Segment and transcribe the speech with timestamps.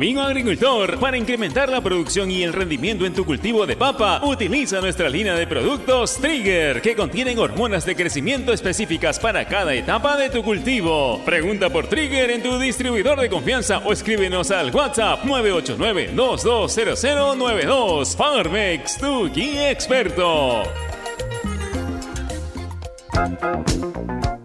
[0.00, 4.80] Amigo agricultor, para incrementar la producción y el rendimiento en tu cultivo de papa, utiliza
[4.80, 10.30] nuestra línea de productos Trigger, que contienen hormonas de crecimiento específicas para cada etapa de
[10.30, 11.20] tu cultivo.
[11.26, 18.16] Pregunta por Trigger en tu distribuidor de confianza o escríbenos al WhatsApp 989-220092.
[18.16, 20.62] Farmex, tu guía experto.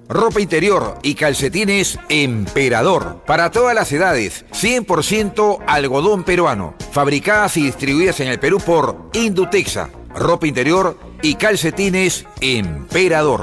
[0.07, 3.23] Ropa interior y calcetines Emperador.
[3.25, 4.45] Para todas las edades.
[4.51, 6.75] 100% algodón peruano.
[6.91, 9.89] Fabricadas y distribuidas en el Perú por Indutexa.
[10.15, 13.41] Ropa interior y calcetines Emperador.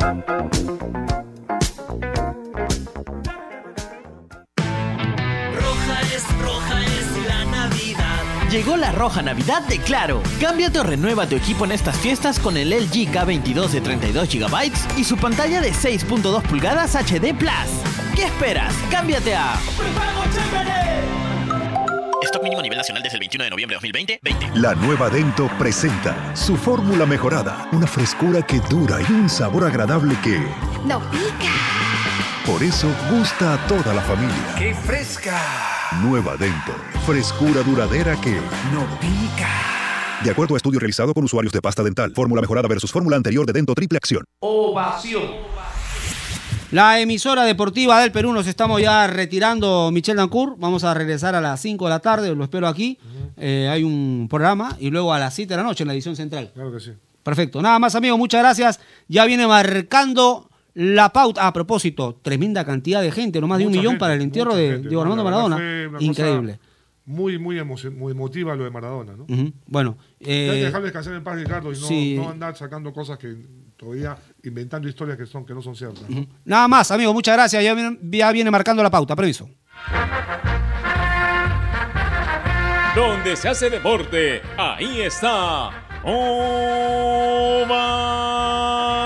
[8.52, 10.22] Llegó la roja Navidad de Claro.
[10.38, 14.98] Cámbiate o renueva tu equipo en estas fiestas con el LG K22 de 32 GB
[14.98, 17.50] y su pantalla de 6.2 pulgadas HD Plus.
[18.14, 18.74] ¿Qué esperas?
[18.90, 19.54] Cámbiate a
[22.24, 24.20] Stock mínimo a nivel nacional desde el 21 de noviembre de 2020.
[24.22, 24.60] 20.
[24.60, 30.14] La nueva Dento presenta su fórmula mejorada, una frescura que dura y un sabor agradable
[30.22, 30.38] que
[30.84, 32.11] no pica.
[32.46, 34.54] Por eso gusta a toda la familia.
[34.58, 35.40] ¡Qué fresca!
[36.02, 36.72] Nueva Dento.
[37.06, 39.48] Frescura duradera que no pica.
[40.24, 43.46] De acuerdo a estudio realizado con usuarios de pasta dental, fórmula mejorada versus fórmula anterior
[43.46, 44.24] de Dento Triple Acción.
[44.40, 45.22] Ovación.
[46.72, 50.56] La emisora deportiva del Perú nos estamos ya retirando, Michel Dancourt.
[50.58, 52.98] Vamos a regresar a las 5 de la tarde, lo espero aquí.
[53.36, 56.16] Eh, hay un programa y luego a las 7 de la noche en la edición
[56.16, 56.50] central.
[56.52, 56.90] Claro que sí.
[57.22, 57.62] Perfecto.
[57.62, 58.80] Nada más, amigos, muchas gracias.
[59.06, 61.46] Ya viene marcando la pauta.
[61.46, 64.54] A propósito, tremenda cantidad de gente, no más de un millón gente, para el entierro
[64.54, 64.88] de gente.
[64.88, 65.58] Diego Armando Maradona.
[66.00, 66.58] Increíble.
[67.04, 69.26] Muy, muy, muy emotiva lo de Maradona, ¿no?
[69.66, 72.14] Bueno, Hay que eh, dejar descansar en paz, Ricardo, y no, sí.
[72.16, 73.36] no andar sacando cosas que
[73.76, 76.08] todavía inventando historias que, son, que no son ciertas.
[76.08, 76.26] ¿no?
[76.44, 77.64] nada más, amigos, muchas gracias.
[77.64, 79.16] Ya viene, ya viene marcando la pauta.
[79.16, 79.48] Permiso.
[82.94, 85.70] Donde se hace deporte, ahí está.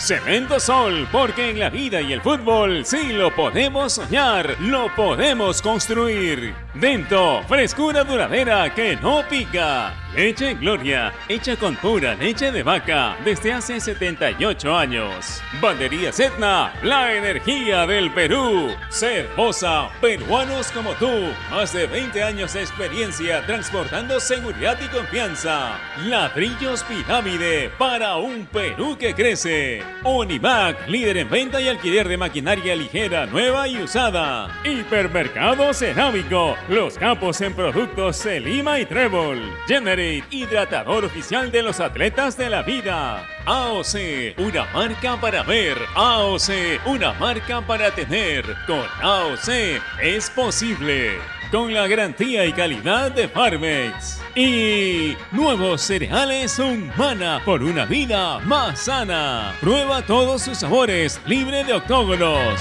[0.00, 5.60] Cemento Sol, porque en la vida y el fútbol sí lo podemos soñar, lo podemos
[5.60, 6.54] construir.
[6.72, 9.92] Dento, frescura duradera que no pica.
[10.14, 15.40] Leche Gloria, hecha con pura leche de vaca desde hace 78 años.
[15.60, 18.74] Bandería Etna, la energía del Perú.
[18.88, 21.10] Cervosa, peruanos como tú.
[21.50, 25.78] Más de 20 años de experiencia transportando seguridad y confianza.
[26.06, 29.89] Ladrillos Pirámide para un Perú que crece.
[30.04, 34.60] Univac, líder en venta y alquiler de maquinaria ligera, nueva y usada.
[34.64, 39.40] Hipermercado Cerámico, los capos en productos Selima y Trébol.
[39.66, 43.26] Generate, hidratador oficial de los atletas de la vida.
[43.44, 45.76] AOC, una marca para ver.
[45.94, 48.44] AOC, una marca para tener.
[48.66, 51.39] Con AOC es posible.
[51.50, 54.20] Con la garantía y calidad de Farmex.
[54.36, 59.52] Y nuevos cereales Humana por una vida más sana.
[59.60, 62.54] Prueba todos sus sabores, libre de octógonos.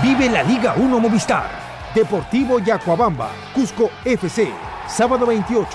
[0.00, 1.50] Vive la Liga 1 Movistar.
[1.92, 4.48] Deportivo Yacuabamba, Cusco FC.
[4.86, 5.66] Sábado 28,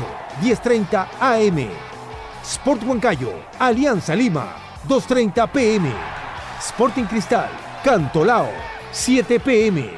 [0.42, 1.68] 10.30 AM.
[2.42, 4.56] Sport Huancayo, Alianza Lima,
[4.88, 6.21] 2.30 PM.
[6.62, 7.50] Sporting Cristal,
[7.84, 8.50] Cantolao,
[8.92, 9.90] 7 PM.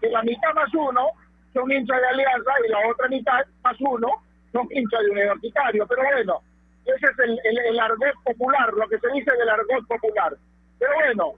[0.00, 1.08] que la mitad más uno
[1.52, 4.08] son hinchas de Alianza y la otra mitad más uno
[4.52, 5.86] son hinchas de Universitario.
[5.86, 6.40] Pero bueno,
[6.84, 10.36] ese es el, el, el argot popular, lo que se dice del argot popular.
[10.78, 11.32] Pero bueno,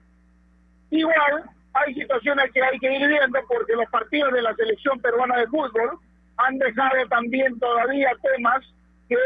[0.90, 5.38] igual hay situaciones que hay que ir viendo porque los partidos de la selección peruana
[5.38, 5.98] de fútbol
[6.36, 8.64] han dejado también todavía temas
[9.08, 9.16] que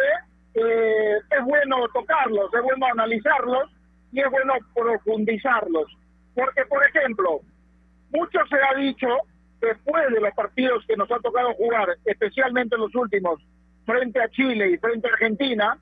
[0.55, 3.71] eh, es bueno tocarlos, es bueno analizarlos
[4.13, 5.87] y es bueno profundizarlos.
[6.35, 7.41] Porque, por ejemplo,
[8.11, 9.09] mucho se ha dicho
[9.61, 13.41] después de los partidos que nos ha tocado jugar, especialmente los últimos,
[13.87, 15.79] frente a Chile y frente a Argentina,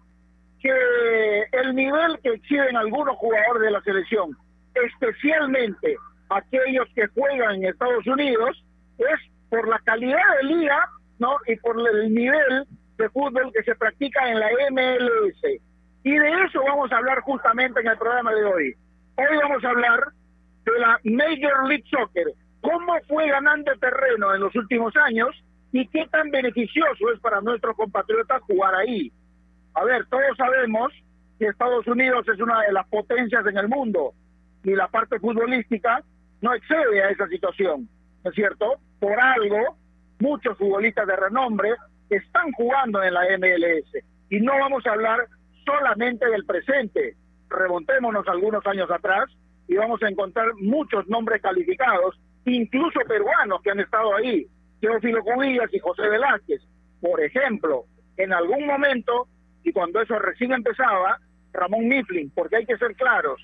[0.60, 4.37] que el nivel que exhiben algunos jugadores de la selección,
[4.75, 5.96] especialmente
[6.31, 8.64] aquellos que juegan en Estados Unidos,
[8.98, 10.88] es por la calidad de liga,
[11.19, 11.37] ¿no?
[11.46, 12.66] Y por el nivel
[12.96, 15.60] de fútbol que se practica en la MLS.
[16.05, 18.75] Y de eso vamos a hablar justamente en el programa de hoy.
[19.16, 20.12] Hoy vamos a hablar
[20.64, 25.30] de la Major League Soccer, cómo fue ganando terreno en los últimos años
[25.72, 29.10] y qué tan beneficioso es para nuestros compatriotas jugar ahí.
[29.74, 30.92] A ver, todos sabemos
[31.38, 34.12] que Estados Unidos es una de las potencias en el mundo
[34.64, 36.02] y la parte futbolística
[36.40, 37.88] no excede a esa situación,
[38.22, 38.74] ¿no es cierto?
[39.00, 39.76] Por algo,
[40.20, 41.70] muchos futbolistas de renombre
[42.10, 45.26] están jugando en la MLS y no vamos a hablar
[45.64, 47.16] solamente del presente.
[47.48, 49.30] Remontémonos algunos años atrás
[49.68, 54.46] y vamos a encontrar muchos nombres calificados, incluso peruanos que han estado ahí,
[54.80, 56.62] Teófilo Cubillas y José Velázquez.
[57.00, 57.84] Por ejemplo,
[58.16, 59.28] en algún momento,
[59.64, 61.18] y cuando eso recién empezaba,
[61.52, 63.40] Ramón Mifflin, porque hay que ser claros,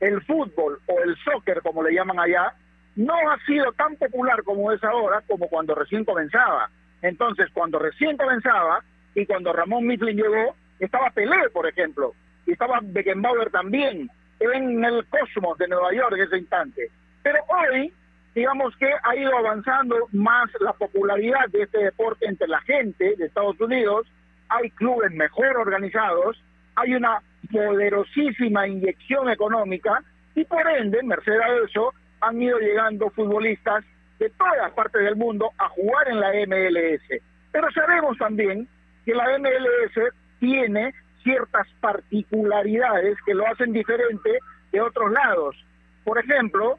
[0.00, 2.54] el fútbol o el soccer, como le llaman allá,
[2.96, 6.70] no ha sido tan popular como es ahora, como cuando recién comenzaba.
[7.02, 8.82] Entonces, cuando recién comenzaba
[9.14, 12.14] y cuando Ramón Mifflin llegó, estaba Pelé, por ejemplo,
[12.46, 14.10] y estaba Beckenbauer también,
[14.40, 16.90] en el cosmos de Nueva York en ese instante.
[17.22, 17.92] Pero hoy,
[18.34, 23.26] digamos que ha ido avanzando más la popularidad de este deporte entre la gente de
[23.26, 24.06] Estados Unidos,
[24.48, 26.42] hay clubes mejor organizados,
[26.74, 27.20] hay una
[27.52, 30.02] poderosísima inyección económica
[30.34, 33.84] y por ende, merced a eso, han ido llegando futbolistas
[34.18, 37.22] de todas partes del mundo a jugar en la MLS.
[37.52, 38.68] Pero sabemos también
[39.04, 44.38] que la MLS tiene ciertas particularidades que lo hacen diferente
[44.72, 45.56] de otros lados.
[46.04, 46.78] Por ejemplo,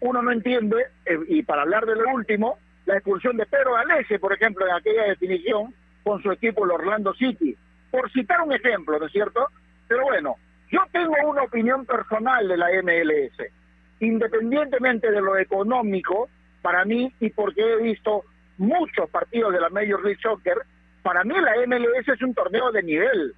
[0.00, 4.18] uno no entiende, eh, y para hablar de lo último, la expulsión de Pedro Galese,
[4.18, 7.56] por ejemplo, en aquella definición con su equipo, el Orlando City.
[7.90, 9.46] Por citar un ejemplo, ¿no es cierto?
[9.86, 10.36] Pero bueno,
[10.70, 13.52] yo tengo una opinión personal de la MLS.
[14.00, 16.28] Independientemente de lo económico,
[16.60, 18.24] para mí, y porque he visto
[18.58, 20.58] muchos partidos de la Major League Soccer,
[21.02, 23.34] para mí la MLS es un torneo de nivel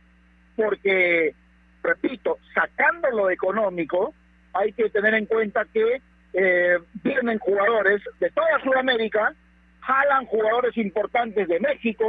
[0.57, 1.35] porque,
[1.83, 4.15] repito, sacando lo económico,
[4.53, 6.01] hay que tener en cuenta que
[6.33, 9.35] eh, vienen jugadores de toda Sudamérica,
[9.81, 12.05] jalan jugadores importantes de México,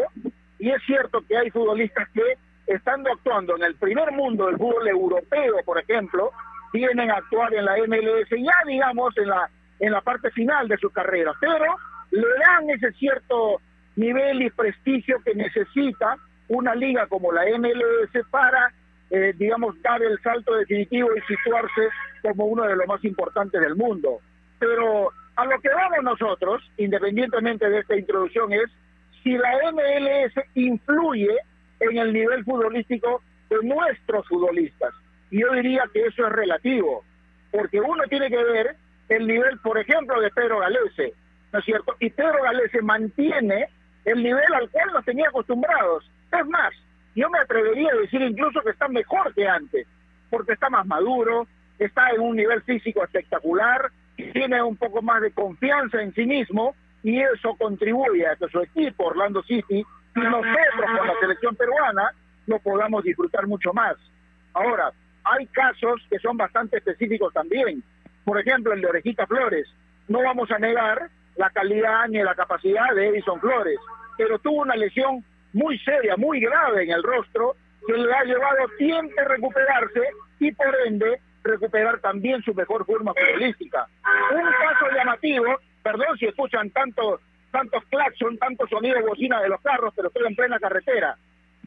[0.59, 2.37] y es cierto que hay futbolistas que,
[2.67, 6.31] estando actuando en el primer mundo del fútbol europeo, por ejemplo,
[6.73, 9.49] vienen a actuar en la MLS ya, digamos, en la,
[9.79, 11.65] en la parte final de su carrera, pero
[12.11, 13.61] le dan ese cierto
[13.95, 18.73] nivel y prestigio que necesita una liga como la MLS para,
[19.09, 21.89] eh, digamos, dar el salto definitivo y situarse
[22.21, 24.19] como uno de los más importantes del mundo.
[24.59, 28.71] Pero a lo que vamos nosotros, independientemente de esta introducción, es
[29.23, 31.35] si la MLS influye
[31.79, 34.93] en el nivel futbolístico de nuestros futbolistas.
[35.31, 37.03] Y yo diría que eso es relativo,
[37.51, 38.75] porque uno tiene que ver
[39.09, 41.13] el nivel, por ejemplo, de Pedro Galese,
[41.51, 41.95] ¿no es cierto?
[41.99, 43.67] Y Pedro Galese mantiene
[44.05, 46.09] el nivel al cual nos tenía acostumbrados.
[46.39, 46.73] Es más,
[47.15, 49.87] yo me atrevería a decir incluso que está mejor que antes,
[50.29, 51.47] porque está más maduro,
[51.79, 53.91] está en un nivel físico espectacular,
[54.33, 58.59] tiene un poco más de confianza en sí mismo y eso contribuye a que su
[58.59, 62.11] equipo, Orlando City, y nosotros con la selección peruana,
[62.47, 63.95] lo podamos disfrutar mucho más.
[64.53, 64.91] Ahora,
[65.23, 67.83] hay casos que son bastante específicos también.
[68.23, 69.67] Por ejemplo, el de Orejita Flores.
[70.07, 73.79] No vamos a negar la calidad ni la capacidad de Edison Flores,
[74.17, 75.23] pero tuvo una lesión
[75.55, 77.55] muy seria, muy grave en el rostro,
[77.87, 80.01] que le ha llevado tiempo a recuperarse
[80.39, 83.87] y por ende recuperar también su mejor forma futbolística.
[84.31, 85.45] Un caso llamativo,
[85.81, 87.21] perdón si escuchan tanto,
[87.51, 91.15] tantos claxon, tantos sonidos de bocina de los carros, pero estoy en plena carretera.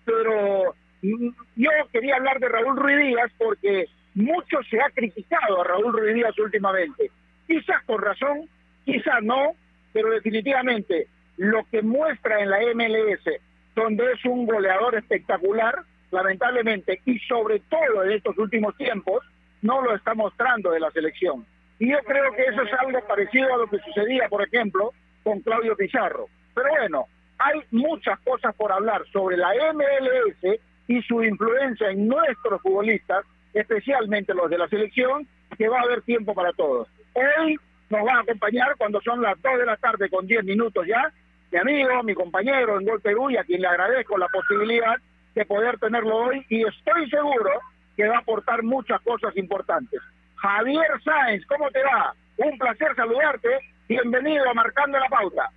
[0.04, 5.64] Pero mm, yo quería hablar de Raúl Ruiz Díaz porque mucho se ha criticado a
[5.64, 7.10] Raúl Ruiz Díaz últimamente.
[7.46, 8.50] Quizás con razón,
[8.84, 9.52] quizás no,
[9.94, 11.06] pero definitivamente
[11.38, 13.40] lo que muestra en la MLS,
[13.78, 15.74] donde es un goleador espectacular,
[16.10, 19.24] lamentablemente, y sobre todo en estos últimos tiempos,
[19.62, 21.46] no lo está mostrando de la selección.
[21.78, 24.92] Y yo creo que eso es algo parecido a lo que sucedía, por ejemplo,
[25.22, 26.26] con Claudio Pizarro.
[26.54, 27.06] Pero bueno,
[27.38, 34.34] hay muchas cosas por hablar sobre la MLS y su influencia en nuestros futbolistas, especialmente
[34.34, 36.88] los de la selección, que va a haber tiempo para todos.
[37.14, 37.56] Hoy
[37.90, 41.12] nos va a acompañar cuando son las 2 de la tarde con 10 minutos ya,
[41.50, 44.96] mi amigo, mi compañero en Gol Perú a quien le agradezco la posibilidad
[45.34, 47.50] de poder tenerlo hoy y estoy seguro
[47.96, 50.00] que va a aportar muchas cosas importantes.
[50.36, 52.12] Javier Sáenz, ¿cómo te va?
[52.36, 53.48] Un placer saludarte.
[53.88, 55.50] Bienvenido a Marcando la Pauta.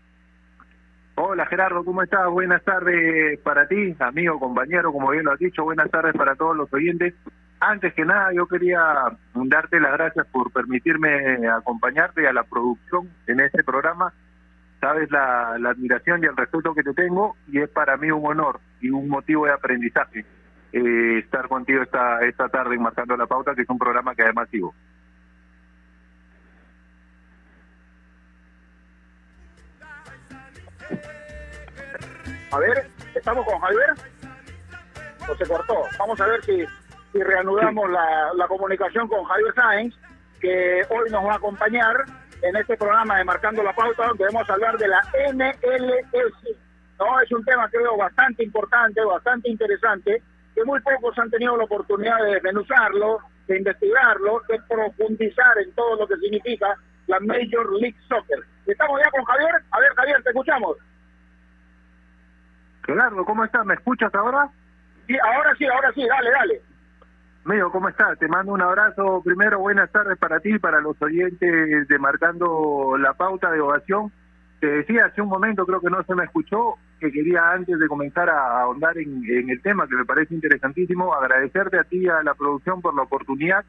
[1.16, 2.28] Hola Gerardo, ¿cómo estás?
[2.30, 6.56] Buenas tardes para ti, amigo, compañero, como bien lo has dicho, buenas tardes para todos
[6.56, 7.14] los oyentes.
[7.60, 8.82] Antes que nada, yo quería
[9.36, 14.14] darte las gracias por permitirme acompañarte a la producción en este programa.
[14.82, 18.26] Sabes la, la admiración y el respeto que te tengo y es para mí un
[18.26, 20.26] honor y un motivo de aprendizaje
[20.74, 24.24] eh, estar contigo esta, esta tarde en Marcando la Pauta, que es un programa que
[24.24, 24.74] además sigo.
[32.52, 33.94] A ver, ¿estamos con Javier?
[35.30, 35.84] ¿O se cortó?
[36.00, 36.66] Vamos a ver si,
[37.14, 39.96] si reanudamos la, la comunicación con Javier Sáenz,
[40.40, 42.06] que hoy nos va a acompañar
[42.42, 45.02] en este programa de Marcando la Pauta, donde vamos a hablar de la
[45.34, 46.58] MLS.
[47.00, 47.20] ¿no?
[47.22, 50.22] Es un tema creo bastante importante, bastante interesante,
[50.56, 55.96] que muy pocos han tenido la oportunidad de desmenuzarlo, de investigarlo, de profundizar en todo
[55.96, 56.76] lo que significa
[57.08, 58.40] la Major League Soccer.
[58.66, 59.56] Estamos ya con Javier.
[59.72, 60.78] A ver, Javier, te escuchamos.
[62.86, 63.66] Gerardo, ¿cómo estás?
[63.66, 64.50] ¿Me escuchas ahora?
[65.08, 66.62] Sí, ahora sí, ahora sí, dale, dale.
[67.44, 68.20] Amigo, ¿cómo estás?
[68.20, 69.24] Te mando un abrazo.
[69.26, 74.12] Primero, buenas tardes para ti y para los oyentes de Marcando la Pauta de Ovación.
[74.60, 77.88] Te decía hace un momento, creo que no se me escuchó, que quería antes de
[77.88, 82.08] comenzar a ahondar en, en el tema, que me parece interesantísimo, agradecerte a ti y
[82.10, 83.66] a la producción por la oportunidad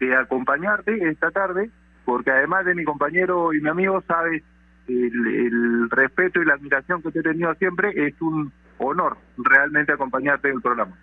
[0.00, 1.70] de acompañarte esta tarde,
[2.04, 4.42] porque además de mi compañero y mi amigo, sabes
[4.86, 9.94] el, el respeto y la admiración que te he tenido siempre, es un honor realmente
[9.94, 10.94] acompañarte en el programa.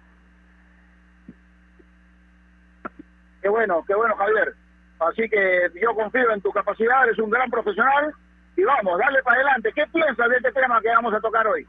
[3.46, 4.56] Qué bueno, qué bueno, Javier.
[5.02, 8.12] Así que yo confío en tu capacidad, eres un gran profesional
[8.58, 9.72] y vamos, dale para adelante.
[9.75, 11.68] ¿Qué piensas de este tema que vamos a tocar hoy?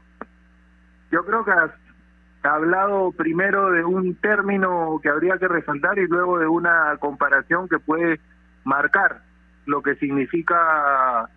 [1.11, 1.69] Yo creo que has
[2.41, 7.77] hablado primero de un término que habría que resaltar y luego de una comparación que
[7.77, 8.19] puede
[8.63, 9.21] marcar
[9.67, 11.29] lo que significa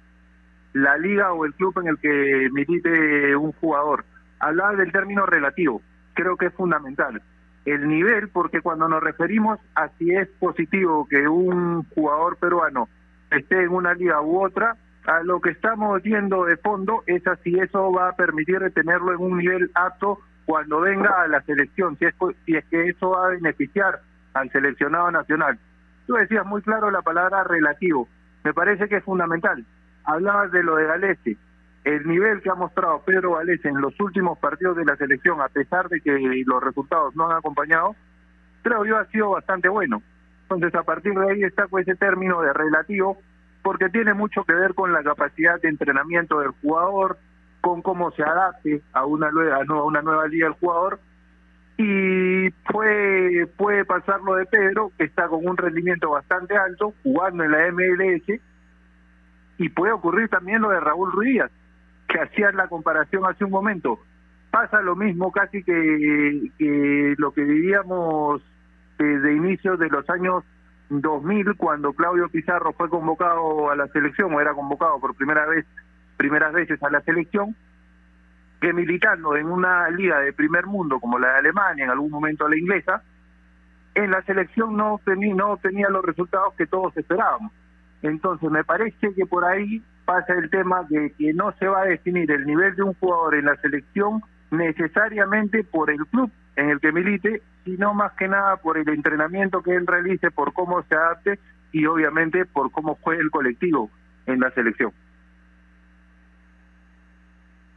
[0.73, 4.07] la liga o el club en el que milite un jugador.
[4.39, 5.83] Hablaba del término relativo,
[6.15, 7.21] creo que es fundamental.
[7.65, 12.89] El nivel, porque cuando nos referimos a si es positivo que un jugador peruano
[13.31, 14.77] esté en una liga u otra,
[15.07, 19.13] a lo que estamos viendo de fondo es a si eso va a permitir tenerlo
[19.13, 22.15] en un nivel apto cuando venga a la selección, si es,
[22.45, 24.01] si es que eso va a beneficiar
[24.35, 25.59] al seleccionado nacional.
[26.07, 28.09] Tú decías muy claro la palabra relativo,
[28.43, 29.65] me parece que es fundamental.
[30.05, 31.37] Hablabas de lo de Galese,
[31.85, 35.49] el nivel que ha mostrado Pedro Galese en los últimos partidos de la selección, a
[35.49, 36.13] pesar de que
[36.47, 37.97] los resultados no han acompañado,
[38.63, 40.03] creo yo ha sido bastante bueno.
[40.43, 43.19] Entonces, a partir de ahí destaco ese término de relativo,
[43.63, 47.19] porque tiene mucho que ver con la capacidad de entrenamiento del jugador,
[47.61, 50.99] con cómo se adapte a una nueva, una nueva liga el jugador.
[51.77, 57.45] Y puede, puede pasar lo de Pedro, que está con un rendimiento bastante alto, jugando
[57.45, 58.41] en la MLS,
[59.57, 61.43] y puede ocurrir también lo de Raúl Ruiz,
[62.11, 64.01] que hacías la comparación hace un momento.
[64.51, 68.43] Pasa lo mismo casi que, lo que vivíamos
[68.99, 70.45] desde inicios de los años
[70.89, 75.65] 2000 cuando Claudio Pizarro fue convocado a la selección o era convocado por primera vez
[76.17, 77.55] primeras veces a la selección
[78.61, 82.49] que militando en una liga de primer mundo como la de Alemania en algún momento
[82.49, 83.03] la inglesa
[83.95, 87.53] en la selección no tenía no tenía los resultados que todos esperábamos
[88.03, 91.85] entonces me parece que por ahí pasa el tema de que no se va a
[91.85, 96.81] definir el nivel de un jugador en la selección necesariamente por el club en el
[96.81, 100.97] que milite, sino más que nada por el entrenamiento que él realice, por cómo se
[100.97, 101.39] adapte
[101.71, 103.89] y obviamente por cómo juegue el colectivo
[104.27, 104.93] en la selección.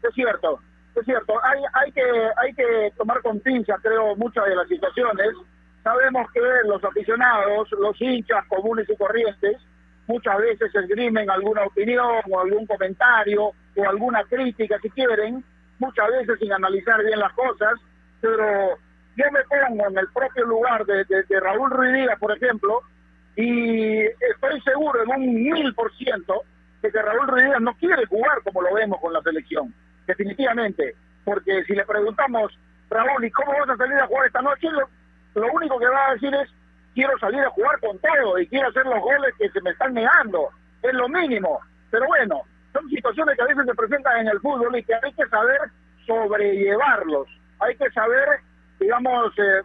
[0.02, 0.60] Es cierto,
[0.96, 2.02] Es cierto, hay, hay, que,
[2.38, 5.28] hay que tomar con pinza, creo, muchas de las situaciones.
[5.84, 9.58] Sabemos que los aficionados, los hinchas comunes y corrientes,
[10.08, 15.44] muchas veces esgrimen alguna opinión o algún comentario o alguna crítica si quieren,
[15.80, 17.74] muchas veces sin analizar bien las cosas,
[18.22, 18.78] pero
[19.16, 22.82] yo me pongo en el propio lugar de, de, Raúl Ruidía, por ejemplo,
[23.36, 26.44] y estoy seguro en un mil por ciento
[26.82, 29.74] de que Raúl Ruidía no quiere jugar como lo vemos con la selección,
[30.08, 32.58] definitivamente, porque si le preguntamos,
[32.90, 34.68] Raúl, ¿y cómo vas a salir a jugar esta noche?
[34.70, 36.50] Lo, lo único que va a decir es,
[36.94, 39.94] quiero salir a jugar con todo y quiero hacer los goles que se me están
[39.94, 40.50] negando,
[40.82, 41.60] es lo mínimo,
[41.92, 45.14] pero bueno, son situaciones que a veces se presentan en el fútbol y que hay
[45.14, 45.60] que saber
[46.06, 47.28] sobrellevarlos,
[47.60, 48.28] hay que saber,
[48.80, 49.62] digamos, eh,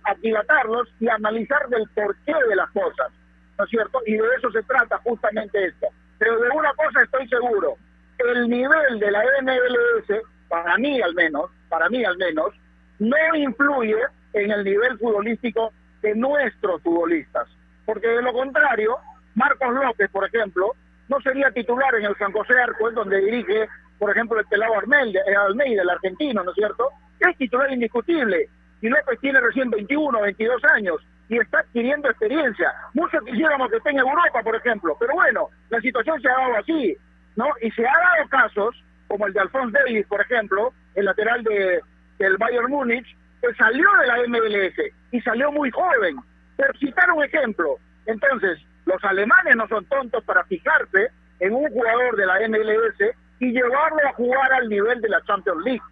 [1.01, 3.11] y analizar del porqué de las cosas,
[3.59, 4.01] ¿no es cierto?
[4.07, 5.89] Y de eso se trata justamente esto.
[6.19, 7.77] Pero de una cosa estoy seguro,
[8.19, 12.55] el nivel de la MLS, para mí al menos, para mí al menos,
[12.99, 13.97] no influye
[14.33, 17.49] en el nivel futbolístico de nuestros futbolistas.
[17.85, 18.97] Porque de lo contrario,
[19.35, 20.73] Marcos López, por ejemplo,
[21.09, 25.21] no sería titular en el San José Arco, donde dirige, por ejemplo, el pelado Almeida,
[25.47, 26.89] Almeida, el argentino, ¿no es cierto?
[27.21, 28.49] Es titular indiscutible.
[28.81, 32.73] Y López tiene recién 21, 22 años y está adquiriendo experiencia.
[32.95, 36.57] Muchos quisiéramos que esté en Europa, por ejemplo, pero bueno, la situación se ha dado
[36.57, 36.97] así,
[37.37, 37.47] ¿no?
[37.61, 41.81] Y se ha dado casos, como el de Alphonse Davis, por ejemplo, el lateral de,
[42.19, 43.07] del Bayern Múnich,
[43.41, 46.17] que salió de la MLS y salió muy joven.
[46.57, 47.77] Pero citar un ejemplo,
[48.07, 51.09] entonces, los alemanes no son tontos para fijarse
[51.41, 55.63] en un jugador de la MLS y llevarlo a jugar al nivel de la Champions
[55.65, 55.83] League.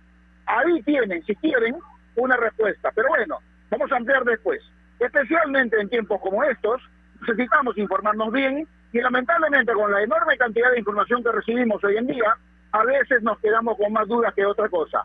[0.47, 1.77] Ahí tienen, si quieren,
[2.17, 2.91] una respuesta.
[2.95, 3.39] Pero bueno,
[3.71, 4.61] vamos a ampliar después.
[4.99, 6.83] Especialmente en tiempos como estos,
[7.21, 12.07] necesitamos informarnos bien y lamentablemente con la enorme cantidad de información que recibimos hoy en
[12.07, 12.37] día,
[12.73, 15.05] a veces nos quedamos con más dudas que otra cosa.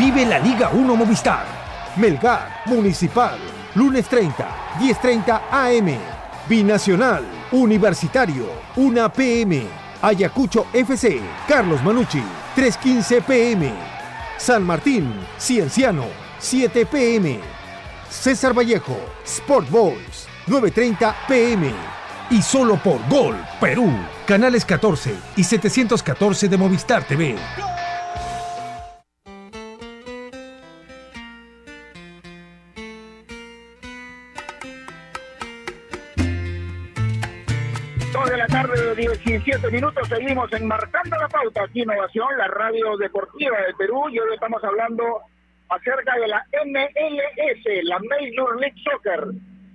[0.00, 1.44] Vive la Liga 1 Movistar.
[1.96, 3.38] Melgar, Municipal,
[3.74, 5.98] lunes 30, 10.30 AM.
[6.48, 9.66] Binacional, Universitario, 1 PM.
[10.00, 12.22] Ayacucho FC, Carlos Manucci,
[12.56, 13.74] 3.15 PM.
[14.38, 16.06] San Martín, Cienciano,
[16.38, 17.38] 7 PM.
[18.08, 21.74] César Vallejo, Sport Boys, 9.30 PM.
[22.30, 23.92] Y solo por Gol, Perú,
[24.26, 27.36] canales 14 y 714 de Movistar TV.
[39.60, 44.32] 17 minutos, seguimos enmarcando la pauta aquí Innovación, la radio deportiva del Perú, y hoy
[44.32, 45.20] estamos hablando
[45.68, 49.20] acerca de la MLS, la Major League Soccer.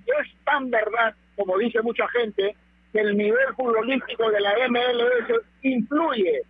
[0.07, 2.55] Es tan verdad, como dice mucha gente,
[2.91, 6.41] que el nivel futbolístico de la MLS influye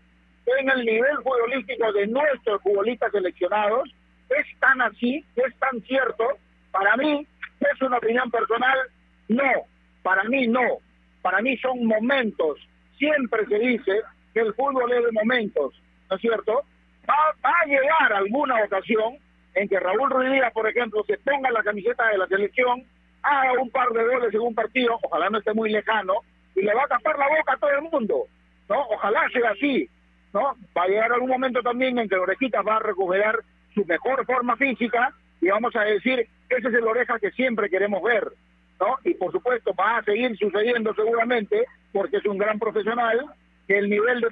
[0.58, 3.94] en el nivel futbolístico de nuestros futbolistas seleccionados.
[4.30, 6.26] Es tan así, es tan cierto.
[6.72, 7.28] Para mí,
[7.60, 8.78] es una opinión personal,
[9.28, 9.52] no.
[10.04, 10.78] Para mí, no.
[11.22, 12.60] Para mí son momentos.
[12.98, 14.02] Siempre se dice
[14.34, 15.74] que el fútbol es de momentos,
[16.10, 16.64] ¿no es cierto?
[17.10, 19.18] Va, va a llegar alguna ocasión
[19.56, 22.84] en que Raúl Ruiz Díaz, por ejemplo, se ponga la camiseta de la selección,
[23.22, 26.14] haga un par de goles en un partido, ojalá no esté muy lejano,
[26.56, 28.28] y le va a tapar la boca a todo el mundo,
[28.70, 28.82] ¿no?
[28.90, 29.90] Ojalá sea así,
[30.34, 30.56] ¿no?
[30.78, 33.40] Va a llegar algún momento también en que Orejita va a recuperar
[33.74, 38.02] su mejor forma física y vamos a decir, ese es el Oreja que siempre queremos
[38.04, 38.32] ver,
[38.80, 38.98] ¿no?
[39.04, 43.26] Y por supuesto va a seguir sucediendo seguramente, porque es un gran profesional,
[43.68, 44.30] que el nivel de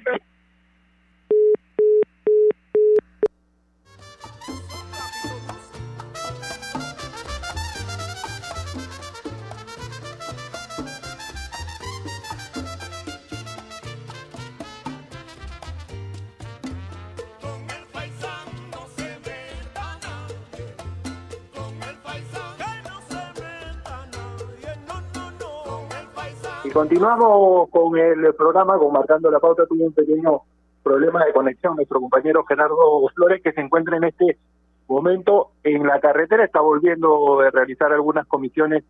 [26.64, 30.40] Y continuamos con el programa, con Marcando la Pauta, tuvo un pequeño
[30.82, 31.76] problema de conexión.
[31.76, 34.38] Nuestro compañero Gerardo Flores, que se encuentra en este
[34.88, 38.82] momento en la carretera, está volviendo a realizar algunas comisiones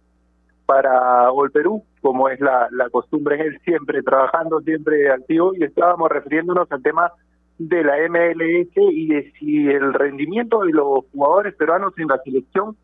[0.66, 6.08] para Gol Perú, como es la, la costumbre, él siempre trabajando, siempre activo, y estábamos
[6.10, 7.10] refiriéndonos al tema
[7.58, 12.76] de la MLS y de si el rendimiento de los jugadores peruanos en la selección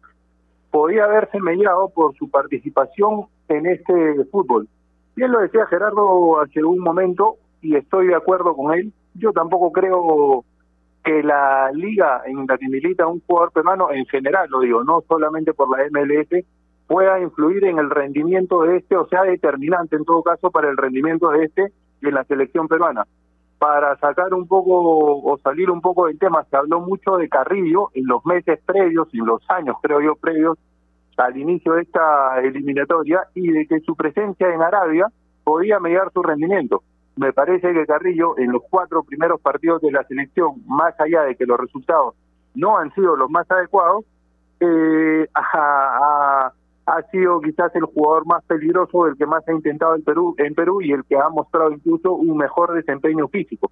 [0.73, 4.69] podía haberse mediado por su participación en este fútbol.
[5.21, 8.91] Bien lo decía Gerardo hace un momento y estoy de acuerdo con él.
[9.13, 10.47] Yo tampoco creo
[11.05, 15.03] que la liga en la que milita un jugador peruano, en general lo digo, no
[15.07, 16.43] solamente por la MLS,
[16.87, 20.79] pueda influir en el rendimiento de este, o sea, determinante en todo caso para el
[20.79, 23.07] rendimiento de este en la selección peruana.
[23.59, 27.91] Para sacar un poco o salir un poco del tema, se habló mucho de Carrillo
[27.93, 30.57] en los meses previos, en los años creo yo previos
[31.17, 35.07] al inicio de esta eliminatoria y de que su presencia en Arabia
[35.45, 36.83] podía mediar su rendimiento.
[37.17, 41.37] Me parece que Carrillo en los cuatro primeros partidos de la selección, más allá de
[41.37, 42.15] que los resultados
[42.55, 44.05] no han sido los más adecuados,
[44.61, 46.53] eh, ha,
[46.87, 50.55] ha, sido quizás el jugador más peligroso, el que más ha intentado en Perú, en
[50.55, 53.71] Perú y el que ha mostrado incluso un mejor desempeño físico.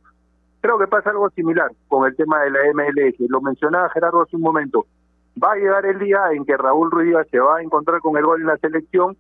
[0.61, 3.15] Creo que pasa algo similar con el tema de la MLS.
[3.29, 4.87] Lo mencionaba Gerardo hace un momento
[5.43, 8.25] va a llegar el día en que Raúl Ruiz se va a encontrar con el
[8.25, 9.17] gol en la selección.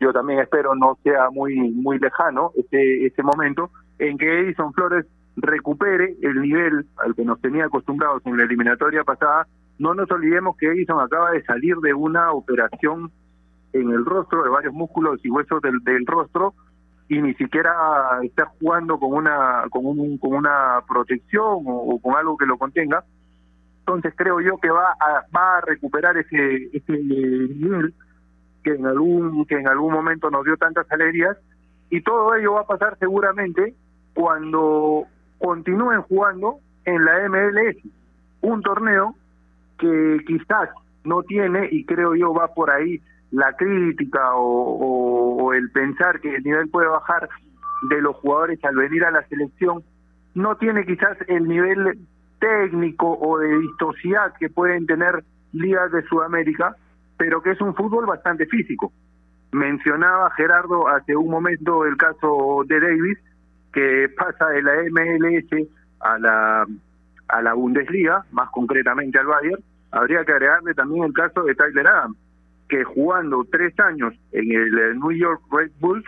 [0.00, 5.06] Yo también espero no sea muy muy lejano ese ese momento en que Edison Flores
[5.36, 9.46] recupere el nivel al que nos tenía acostumbrados en la eliminatoria pasada.
[9.78, 13.10] No nos olvidemos que Edison acaba de salir de una operación
[13.72, 16.54] en el rostro, de varios músculos y huesos del, del rostro,
[17.08, 17.74] y ni siquiera
[18.22, 22.58] está jugando con una con, un, con una protección o, o con algo que lo
[22.58, 23.04] contenga
[23.86, 27.94] entonces creo yo que va a, va a recuperar ese, ese nivel
[28.64, 31.36] que en algún que en algún momento nos dio tantas alegrías.
[31.88, 33.76] Y todo ello va a pasar seguramente
[34.12, 35.04] cuando
[35.38, 37.76] continúen jugando en la MLS
[38.40, 39.14] un torneo
[39.78, 40.68] que quizás
[41.04, 46.20] no tiene y creo yo va por ahí la crítica o, o, o el pensar
[46.20, 47.28] que el nivel puede bajar
[47.88, 49.84] de los jugadores al venir a la selección
[50.34, 52.00] no tiene quizás el nivel
[52.38, 56.76] técnico o de vistosidad que pueden tener ligas de Sudamérica,
[57.16, 58.92] pero que es un fútbol bastante físico.
[59.52, 63.18] Mencionaba Gerardo hace un momento el caso de Davis,
[63.72, 65.68] que pasa de la MLS
[66.00, 66.66] a la,
[67.28, 69.62] a la Bundesliga, más concretamente al Bayern.
[69.92, 72.16] Habría que agregarle también el caso de Tyler Adams,
[72.68, 76.04] que jugando tres años en el New York Red Bulls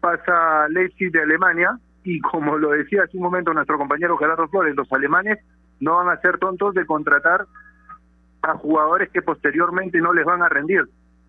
[0.00, 4.48] pasa a Leipzig de Alemania y como lo decía hace un momento nuestro compañero Gerardo
[4.48, 5.38] Flores, los alemanes
[5.80, 7.46] no van a ser tontos de contratar
[8.42, 10.84] a jugadores que posteriormente no les van a rendir,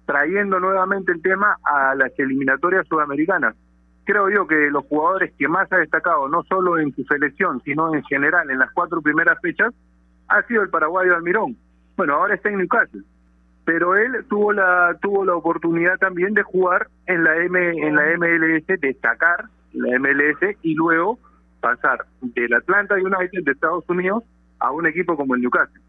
[0.06, 3.56] trayendo nuevamente el tema a las eliminatorias sudamericanas.
[4.04, 7.94] Creo yo que los jugadores que más ha destacado, no solo en su selección, sino
[7.94, 9.74] en general en las cuatro primeras fechas,
[10.28, 11.58] ha sido el paraguayo Almirón.
[11.98, 13.04] Bueno, ahora está en Newcastle,
[13.66, 18.18] pero él tuvo la tuvo la oportunidad también de jugar en la M en la
[18.18, 21.20] MLS, destacar la MLS y luego
[21.60, 24.24] pasar del Atlanta United de Estados Unidos
[24.62, 25.82] a un equipo como el Newcastle.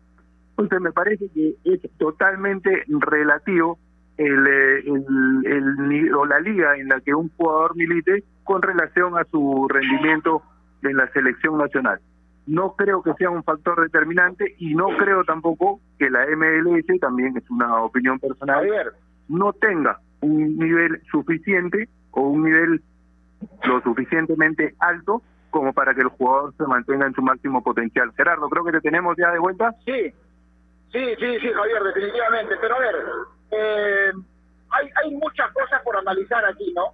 [0.50, 3.78] Entonces me parece que es totalmente relativo
[4.16, 9.16] el, eh, el, el, o la liga en la que un jugador milite con relación
[9.18, 10.42] a su rendimiento
[10.82, 12.00] en la selección nacional.
[12.46, 17.36] No creo que sea un factor determinante y no creo tampoco que la MLS, también
[17.36, 18.66] es una opinión personal,
[19.28, 22.82] no tenga un nivel suficiente o un nivel
[23.64, 28.10] lo suficientemente alto como para que el jugador se mantenga en su máximo potencial.
[28.16, 29.72] Gerardo, creo que te tenemos ya de vuelta.
[29.84, 30.10] Sí,
[30.90, 32.56] sí, sí, sí, Javier, definitivamente.
[32.60, 32.96] Pero a ver,
[33.52, 34.12] eh,
[34.70, 36.86] hay, hay muchas cosas por analizar aquí, ¿no?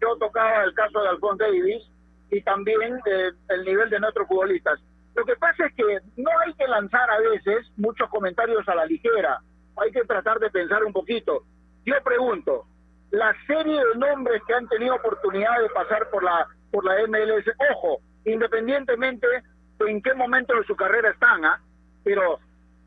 [0.00, 1.84] Yo tocaba el caso de Alphonse Davis
[2.30, 4.80] y también eh, el nivel de nuestros futbolistas.
[5.14, 5.84] Lo que pasa es que
[6.16, 9.40] no hay que lanzar a veces muchos comentarios a la ligera,
[9.76, 11.44] hay que tratar de pensar un poquito.
[11.84, 12.66] Yo pregunto,
[13.10, 17.46] la serie de nombres que han tenido oportunidad de pasar por la por la MLS,
[17.72, 21.58] ojo, independientemente de en qué momento de su carrera están, ¿ah?
[22.04, 22.38] pero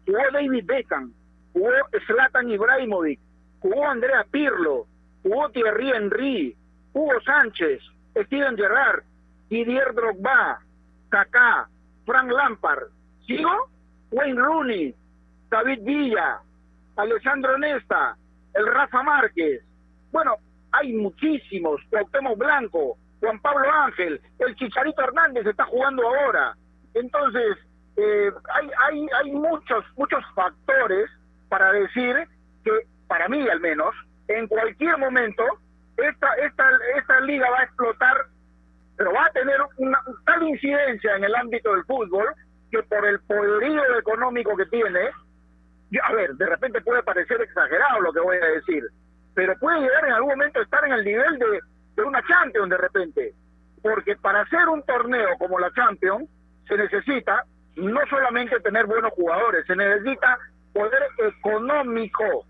[0.06, 1.12] jugó David Beckham,
[1.54, 1.72] jugó
[2.06, 3.20] Zlatan Ibrahimovic,
[3.60, 4.86] jugó Andrea Pirlo,
[5.24, 6.56] jugó Thierry Henry,
[6.94, 7.82] Hugo Sánchez,
[8.26, 9.02] Steven Gerrard,
[9.50, 10.60] Didier Drogba,
[11.10, 11.68] Kaká,
[12.06, 12.90] Frank Lampard,
[13.26, 13.72] ¿sigo?
[14.12, 14.96] Wayne Rooney,
[15.50, 16.40] David Villa,
[16.96, 18.16] Alessandro Nesta,
[18.54, 19.64] el Rafa Márquez.
[20.12, 20.36] Bueno,
[20.74, 26.56] hay muchísimos, Cuauhtémoc Blanco, Juan Pablo Ángel, el Chicharito Hernández está jugando ahora.
[26.94, 27.58] Entonces,
[27.98, 31.10] eh, hay, hay, hay muchos, muchos factores
[31.50, 32.16] para decir
[32.64, 32.72] que,
[33.08, 33.94] para mí al menos,
[34.28, 35.44] en cualquier momento,
[35.98, 38.16] esta, esta, esta liga va a explotar,
[38.96, 39.58] pero va a tener
[40.26, 42.28] tal incidencia en el ámbito del fútbol
[42.72, 45.10] que por el poderío económico que tiene,
[46.04, 48.84] a ver, de repente puede parecer exagerado lo que voy a decir,
[49.34, 51.60] pero puede llegar en algún momento a estar en el nivel de,
[52.00, 53.34] de una Champions de repente,
[53.82, 56.30] porque para hacer un torneo como la Champions
[56.68, 57.44] se necesita
[57.76, 60.38] no solamente tener buenos jugadores, se necesita
[60.74, 62.46] poder económico.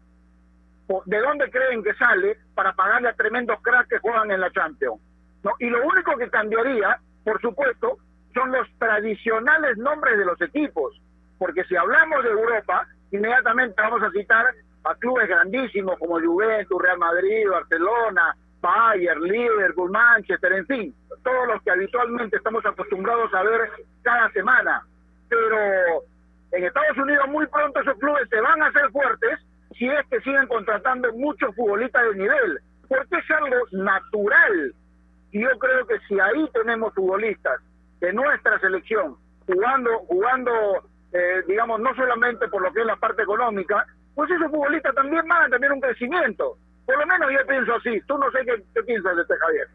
[1.06, 5.00] ¿De dónde creen que sale para pagarle a tremendos cracks que juegan en la Champions?
[5.44, 5.52] ¿No?
[5.60, 7.98] Y lo único que cambiaría, por supuesto,
[8.34, 11.00] son los tradicionales nombres de los equipos.
[11.38, 14.46] Porque si hablamos de Europa, inmediatamente vamos a citar
[14.84, 21.62] a clubes grandísimos como Juventus, Real Madrid, Barcelona, Bayern, Liverpool, Manchester, en fin, todos los
[21.64, 23.70] que habitualmente estamos acostumbrados a ver
[24.02, 24.82] cada semana.
[25.30, 26.04] Pero
[26.52, 29.40] en Estados Unidos muy pronto esos clubes se van a hacer fuertes
[29.78, 34.74] si es que siguen contratando muchos futbolistas de nivel, porque es algo natural.
[35.32, 37.62] Y yo creo que si ahí tenemos futbolistas
[38.00, 40.52] de nuestra selección jugando, jugando
[41.12, 45.28] eh, digamos, no solamente por lo que es la parte económica, pues esos futbolistas también
[45.28, 46.58] van a tener un crecimiento.
[46.90, 48.02] Por lo menos yo pienso así.
[48.08, 49.68] Tú no sé qué, qué piensas de este Javier.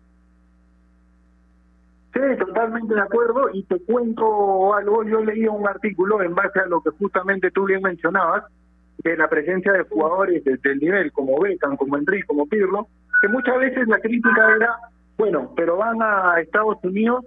[2.12, 3.50] Sí, totalmente de acuerdo.
[3.52, 5.04] Y te cuento algo.
[5.04, 8.42] Yo leí un artículo en base a lo que justamente tú bien mencionabas,
[9.04, 12.88] de la presencia de jugadores del nivel como Beckham, como Enrique, como Pirlo,
[13.22, 14.76] que muchas veces la crítica era,
[15.16, 17.24] bueno, pero van a Estados Unidos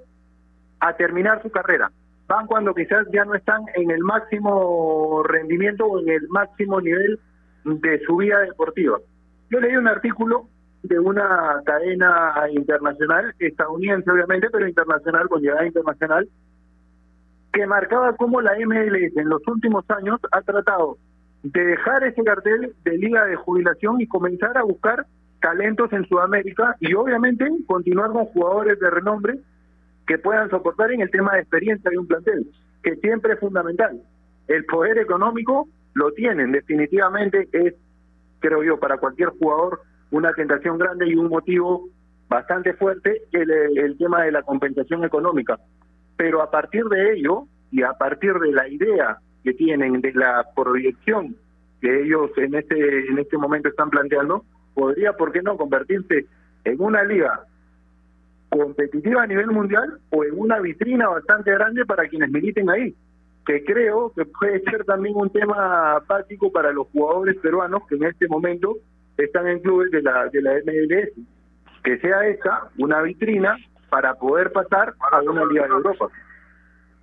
[0.82, 1.94] a terminar su carrera.
[2.28, 7.22] Van cuando quizás ya no están en el máximo rendimiento o en el máximo nivel
[7.64, 8.98] de su vida deportiva.
[9.50, 10.48] Yo leí un artículo
[10.84, 16.28] de una cadena internacional, estadounidense obviamente, pero internacional, con llegada internacional,
[17.52, 20.98] que marcaba cómo la MLS en los últimos años ha tratado
[21.44, 25.06] de dejar ese cartel de liga de jubilación y comenzar a buscar
[25.42, 29.40] talentos en Sudamérica y obviamente continuar con jugadores de renombre
[30.06, 32.48] que puedan soportar en el tema de experiencia de un plantel,
[32.84, 34.02] que siempre es fundamental.
[34.48, 37.76] El poder económico lo tienen, definitivamente es,
[38.40, 41.90] creo yo, para cualquier jugador una tentación grande y un motivo
[42.30, 45.58] bastante fuerte el, el tema de la compensación económica.
[46.16, 50.46] Pero a partir de ello y a partir de la idea que tienen, de la
[50.56, 51.36] proyección
[51.82, 56.26] que ellos en este, en este momento están planteando, podría, ¿por qué no?, convertirse
[56.64, 57.42] en una liga
[58.50, 62.96] competitiva a nivel mundial o en una vitrina bastante grande para quienes militen ahí,
[63.48, 68.04] que creo que puede ser también un tema básico para los jugadores peruanos que en
[68.04, 68.76] este momento
[69.18, 71.14] están en clubes de la, de la MLS,
[71.82, 73.56] que sea esta una vitrina
[73.90, 76.10] para poder pasar a una liga de Europa.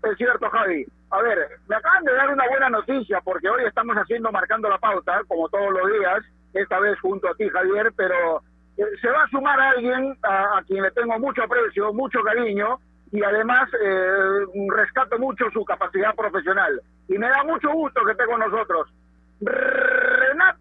[0.02, 0.84] Es cierto, Javi.
[1.10, 4.76] A ver, me acaban de dar una buena noticia porque hoy estamos haciendo, marcando la
[4.76, 8.42] pauta, como todos los días, esta vez junto a ti, Javier, pero
[8.76, 12.78] eh, se va a sumar alguien a, quien le tengo mucho aprecio, mucho cariño
[13.14, 16.82] y además eh, rescato mucho su capacidad profesional.
[17.06, 18.92] Y me da mucho gusto que esté con nosotros.
[19.40, 20.58] Renato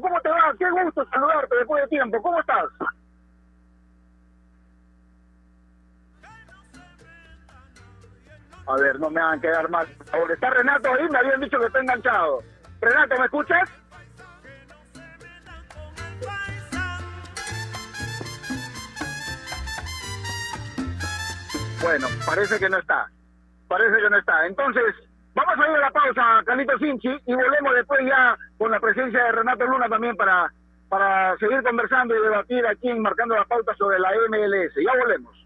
[0.00, 0.54] ¿cómo te va?
[0.58, 2.22] Qué gusto saludarte después de tiempo.
[2.22, 2.64] ¿Cómo estás?
[8.68, 9.86] A ver, no me hagan quedar mal.
[10.32, 12.42] Está Renato ahí, me habían dicho que está enganchado.
[12.80, 13.70] Renato, ¿me escuchas?
[21.86, 23.06] Bueno, parece que no está.
[23.68, 24.44] Parece que no está.
[24.44, 24.92] Entonces,
[25.36, 29.22] vamos a ir a la pausa, Carlito Sinchi, y volvemos después ya con la presencia
[29.22, 30.52] de Renato Luna también para,
[30.88, 34.74] para seguir conversando y debatir aquí Marcando la Pauta sobre la MLS.
[34.74, 35.45] Ya volvemos.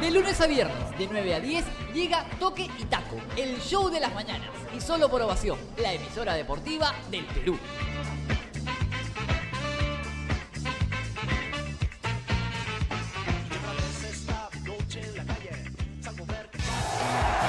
[0.00, 3.98] De lunes a viernes, de 9 a 10, llega Toque y Taco, el show de
[3.98, 4.48] las mañanas.
[4.76, 7.58] Y solo por ovación, la emisora deportiva del Perú.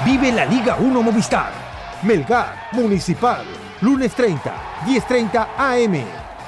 [0.05, 1.51] Vive la Liga 1 Movistar.
[2.01, 3.45] Melgar, Municipal,
[3.81, 4.53] lunes 30,
[4.85, 6.03] 10.30 AM.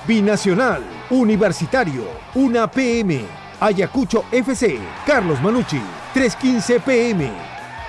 [0.08, 3.41] Binacional, Universitario, 1 PM.
[3.62, 5.80] Ayacucho FC, Carlos Manucci,
[6.16, 7.32] 3.15 PM.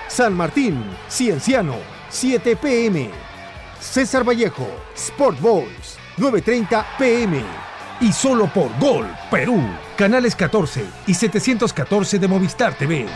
[0.07, 1.77] San Martín, Cienciano,
[2.09, 3.09] 7 PM.
[3.79, 7.41] César Vallejo, Sport Boys, 9.30 PM.
[8.01, 9.59] Y solo por Gol, Perú,
[9.97, 13.07] canales 14 y 714 de Movistar TV.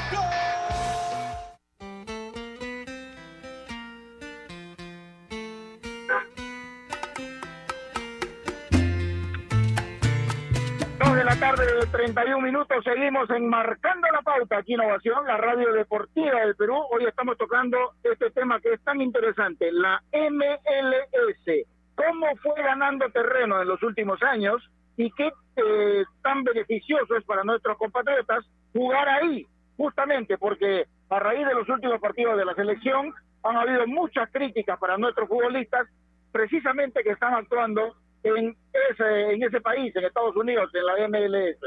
[11.28, 16.78] La tarde, 31 minutos, seguimos enmarcando la pauta aquí Innovación, la radio deportiva del Perú.
[16.90, 21.68] Hoy estamos tocando este tema que es tan interesante, la MLS.
[21.96, 24.63] ¿Cómo fue ganando terreno en los últimos años
[24.96, 29.46] y qué eh, tan beneficioso es para nuestros compatriotas jugar ahí?
[29.76, 33.13] Justamente porque a raíz de los últimos partidos de la selección
[33.44, 35.90] han habido muchas críticas para nuestros futbolistas,
[36.32, 37.98] precisamente que están actuando
[38.36, 38.56] en
[38.90, 41.58] ese, en ese país, en Estados Unidos, en la MLS.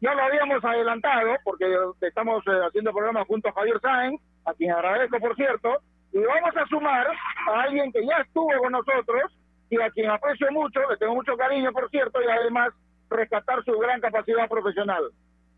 [0.00, 1.64] Ya lo habíamos adelantado, porque
[2.02, 5.78] estamos eh, haciendo programa junto a Javier Sáenz, a quien agradezco, por cierto,
[6.12, 7.06] y vamos a sumar
[7.48, 9.32] a alguien que ya estuvo con nosotros
[9.70, 12.72] y a quien aprecio mucho, le tengo mucho cariño, por cierto, y además
[13.10, 15.02] rescatar su gran capacidad profesional.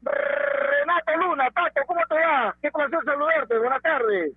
[0.03, 2.55] Renato Luna, Paco, ¿cómo te va?
[2.63, 4.33] Qué placer saludarte, buenas tardes.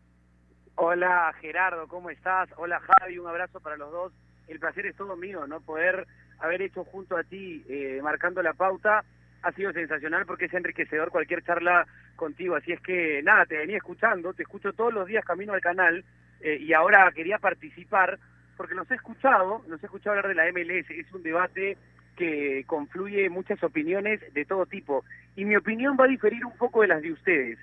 [0.75, 2.49] Hola Gerardo, ¿cómo estás?
[2.57, 4.13] Hola Javi, un abrazo para los dos.
[4.49, 5.61] El placer es todo mío, ¿no?
[5.61, 6.05] Poder
[6.39, 9.03] haber hecho junto a ti, eh, marcando la pauta,
[9.41, 12.55] ha sido sensacional porque es enriquecedor cualquier charla contigo.
[12.55, 16.03] Así es que, nada, te venía escuchando, te escucho todos los días camino al canal
[16.41, 18.19] eh, y ahora quería participar
[18.57, 20.89] porque los he escuchado, los he escuchado hablar de la MLS.
[20.89, 21.77] Es un debate
[22.17, 25.05] que confluye muchas opiniones de todo tipo.
[25.37, 27.57] Y mi opinión va a diferir un poco de las de ustedes.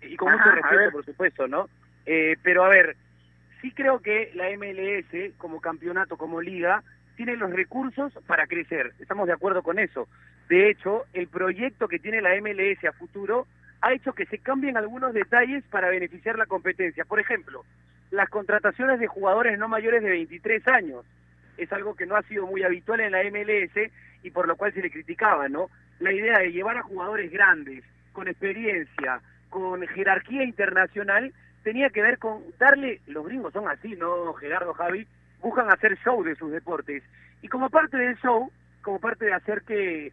[0.00, 1.68] Y con mucho Ajá, respeto, por supuesto, ¿no?
[2.06, 2.96] Eh, pero a ver,
[3.60, 6.82] sí creo que la MLS, como campeonato, como liga,
[7.16, 8.92] tiene los recursos para crecer.
[9.00, 10.08] Estamos de acuerdo con eso.
[10.48, 13.46] De hecho, el proyecto que tiene la MLS a futuro
[13.80, 17.04] ha hecho que se cambien algunos detalles para beneficiar la competencia.
[17.04, 17.64] Por ejemplo,
[18.10, 21.04] las contrataciones de jugadores no mayores de 23 años.
[21.56, 23.90] Es algo que no ha sido muy habitual en la MLS
[24.22, 25.70] y por lo cual se le criticaba, ¿no?
[25.98, 32.18] La idea de llevar a jugadores grandes, con experiencia, con jerarquía internacional, tenía que ver
[32.18, 35.06] con darle, los gringos son así, ¿no, Gerardo, Javi?
[35.40, 37.02] Buscan hacer show de sus deportes.
[37.42, 38.50] Y como parte del show,
[38.82, 40.12] como parte de hacer que...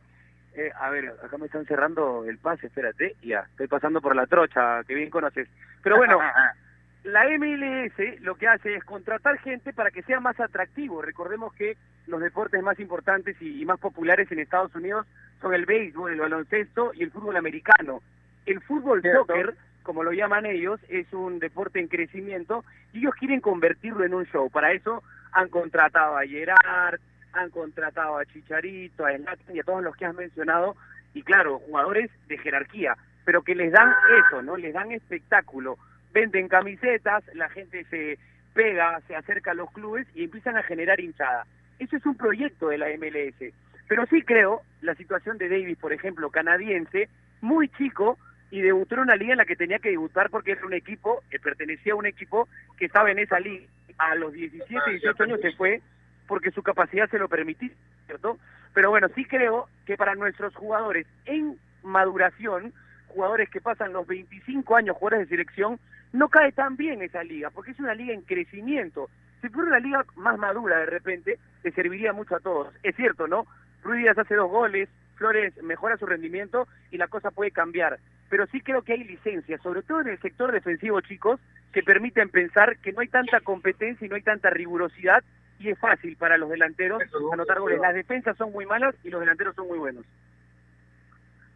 [0.56, 4.26] eh, a ver, acá me están cerrando el pase, espérate, ya, estoy pasando por la
[4.28, 5.48] trocha, que bien conoces.
[5.84, 6.20] Pero bueno,
[7.04, 11.02] la MLS lo que hace es contratar gente para que sea más atractivo.
[11.02, 15.08] Recordemos que los deportes más importantes y, y más populares en Estados Unidos
[15.42, 18.02] son el béisbol, el baloncesto y el fútbol americano.
[18.46, 19.26] El fútbol Cierto.
[19.26, 19.56] soccer,
[19.86, 24.26] como lo llaman ellos, es un deporte en crecimiento y ellos quieren convertirlo en un
[24.26, 24.50] show.
[24.50, 27.00] Para eso han contratado a Gerard,
[27.34, 30.76] han contratado a Chicharito, a Zlatan y a todos los que has mencionado,
[31.14, 33.94] y claro, jugadores de jerarquía, pero que les dan
[34.28, 34.58] eso, ¿no?
[34.58, 35.78] Les dan espectáculo.
[36.12, 38.18] Venden camisetas, la gente se
[38.54, 41.46] pega, se acerca a los clubes y empiezan a generar hinchada.
[41.78, 43.54] Eso es un proyecto de la MLS.
[43.88, 47.08] Pero sí creo la situación de Davis, por ejemplo, canadiense,
[47.42, 48.18] muy chico,
[48.52, 51.24] y debutó en una liga en la que tenía que debutar porque era un equipo,
[51.30, 53.66] que pertenecía a un equipo que estaba en esa liga.
[53.98, 55.82] A los 17, 18 años se fue
[56.28, 57.72] porque su capacidad se lo permitía,
[58.06, 58.38] ¿cierto?
[58.74, 62.74] Pero bueno, sí creo que para nuestros jugadores en maduración,
[63.08, 65.80] jugadores que pasan los 25 años jugadores de selección,
[66.12, 69.10] no cae tan bien esa liga, porque es una liga en crecimiento.
[69.42, 72.74] Si fuera una liga más madura de repente, le serviría mucho a todos.
[72.84, 73.46] Es cierto, ¿no?
[73.84, 78.00] Ruiz Díaz hace dos goles, Flores mejora su rendimiento y la cosa puede cambiar.
[78.30, 81.40] Pero sí creo que hay licencias, sobre todo en el sector defensivo, chicos,
[81.74, 85.24] que permiten pensar que no hay tanta competencia y no hay tanta rigurosidad
[85.60, 87.02] y es fácil para los delanteros
[87.32, 87.80] anotar goles.
[87.80, 90.06] Las defensas son muy malas y los delanteros son muy buenos.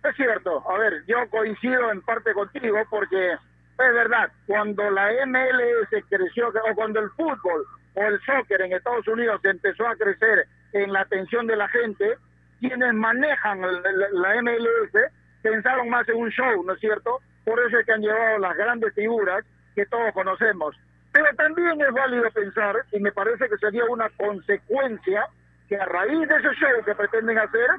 [0.04, 6.04] Es cierto, a ver, yo coincido en parte contigo porque es verdad, cuando la MLS
[6.10, 10.94] creció, o cuando el fútbol o el soccer en Estados Unidos empezó a crecer en
[10.94, 12.18] la atención de la gente,
[12.60, 13.70] quienes manejan la,
[14.12, 17.20] la MLS pensaron más en un show, ¿no es cierto?
[17.46, 19.46] Por eso es que han llevado las grandes figuras
[19.76, 20.76] que todos conocemos.
[21.12, 25.26] Pero también es válido pensar, y me parece que sería una consecuencia,
[25.68, 27.70] que a raíz de ese show que pretenden hacer,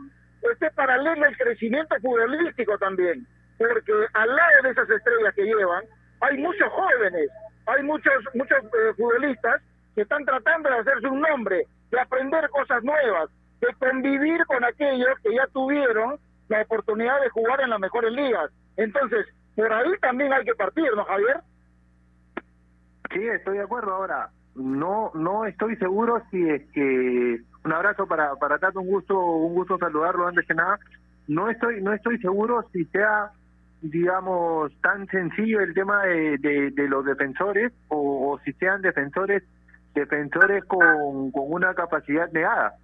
[0.53, 3.26] esté paralelo el crecimiento futbolístico también.
[3.59, 5.85] Porque al lado de esas estrellas que llevan,
[6.20, 7.31] hay muchos jóvenes,
[7.66, 9.62] hay muchos, muchos eh, futbolistas
[9.95, 13.28] que están tratando de hacerse un nombre, de aprender cosas nuevas,
[13.61, 18.50] de convivir con aquellos que ya tuvieron la oportunidad de jugar en las mejores ligas.
[18.76, 21.40] Entonces, por ahí también hay que partir, ¿no, Javier?
[23.12, 23.92] Sí, estoy de acuerdo.
[23.92, 29.18] Ahora, no no estoy seguro si es que un abrazo para para Tato, un gusto
[29.18, 30.78] un gusto saludarlo antes que nada.
[31.28, 33.30] No estoy no estoy seguro si sea
[33.82, 39.42] digamos tan sencillo el tema de, de, los defensores o, o, si sean defensores
[39.94, 42.74] defensores con, con una capacidad negada.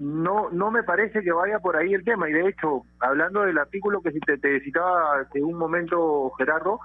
[0.00, 3.58] No no me parece que vaya por ahí el tema y de hecho hablando del
[3.58, 6.80] artículo que te, te citaba hace un momento Gerardo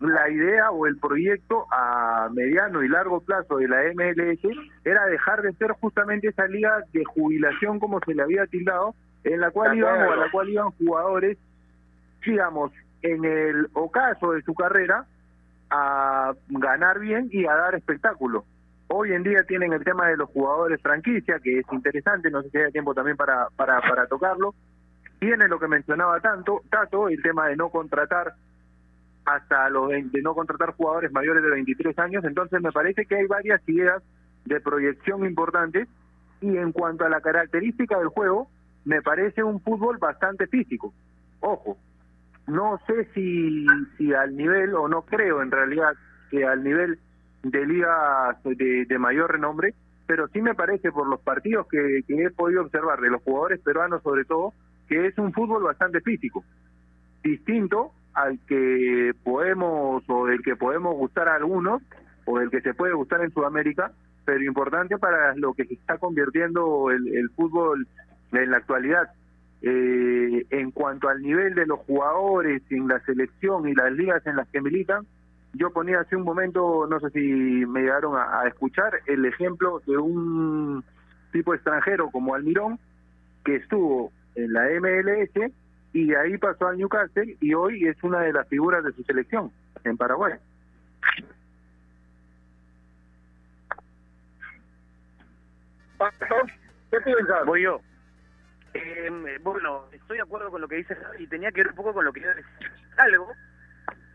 [0.00, 4.40] la idea o el proyecto a mediano y largo plazo de la MLS
[4.82, 8.94] era dejar de ser justamente esa liga de jubilación como se le había tildado,
[9.24, 11.36] en la cual iban a la cual iban jugadores,
[12.24, 15.04] digamos, en el ocaso de su carrera
[15.68, 18.44] a ganar bien y a dar espectáculo.
[18.92, 22.50] Hoy en día tienen el tema de los jugadores franquicia, que es interesante, no sé
[22.50, 24.52] si hay tiempo también para, para, para tocarlo.
[25.20, 28.34] Tiene lo que mencionaba tanto, Tato, el tema de no contratar
[29.24, 33.26] hasta los 20, no contratar jugadores mayores de 23 años, entonces me parece que hay
[33.28, 34.02] varias ideas
[34.44, 35.86] de proyección importantes
[36.40, 38.50] y en cuanto a la característica del juego,
[38.84, 40.92] me parece un fútbol bastante físico.
[41.38, 41.78] Ojo,
[42.48, 43.66] no sé si,
[43.96, 45.92] si al nivel, o no creo en realidad
[46.28, 46.98] que al nivel
[47.42, 49.74] de ligas de, de mayor renombre,
[50.06, 54.02] pero sí me parece por los partidos que, he podido observar de los jugadores peruanos
[54.02, 54.52] sobre todo,
[54.88, 56.44] que es un fútbol bastante físico,
[57.22, 61.80] distinto al que podemos o del que podemos gustar a algunos
[62.24, 63.92] o del que se puede gustar en Sudamérica,
[64.24, 67.86] pero importante para lo que se está convirtiendo el, el fútbol
[68.32, 69.10] en la actualidad.
[69.62, 74.36] Eh, en cuanto al nivel de los jugadores en la selección y las ligas en
[74.36, 75.06] las que militan,
[75.52, 79.82] yo ponía hace un momento, no sé si me llegaron a, a escuchar, el ejemplo
[79.86, 80.84] de un
[81.32, 82.78] tipo extranjero como Almirón,
[83.44, 85.52] que estuvo en la MLS
[85.92, 89.02] y de ahí pasó al Newcastle y hoy es una de las figuras de su
[89.02, 89.50] selección
[89.84, 90.34] en Paraguay.
[96.90, 97.46] ¿Qué piensas?
[97.46, 97.80] Voy yo.
[98.72, 99.10] Eh,
[99.42, 102.04] bueno, estoy de acuerdo con lo que dices y tenía que ver un poco con
[102.04, 102.72] lo que yo decía.
[102.98, 103.32] Algo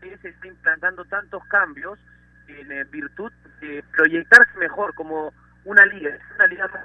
[0.00, 1.98] que se está implantando tantos cambios
[2.48, 5.32] en eh, virtud de proyectarse mejor como
[5.64, 6.84] una liga, una liga más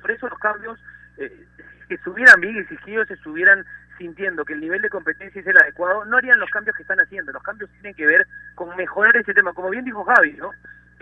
[0.00, 0.78] Por eso los cambios
[1.18, 1.46] eh,
[1.88, 3.64] que estuvieran bien exigidos, se estuvieran
[3.98, 7.00] sintiendo que el nivel de competencia es el adecuado, no harían los cambios que están
[7.00, 7.32] haciendo.
[7.32, 10.50] Los cambios tienen que ver con mejorar ese tema, como bien dijo Javi, ¿no?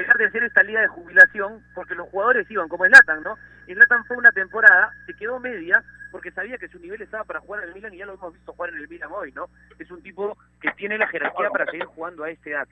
[0.02, 3.38] Dejar de hacer esta liga de jubilación, porque los jugadores iban, como Latan, ¿no?
[3.68, 7.62] Latan fue una temporada, se quedó media, porque sabía que su nivel estaba para jugar
[7.62, 9.48] en el Milan y ya lo hemos visto jugar en el Milan hoy, ¿no?
[9.78, 12.66] Es un tipo que tiene la jerarquía para seguir jugando a este edad.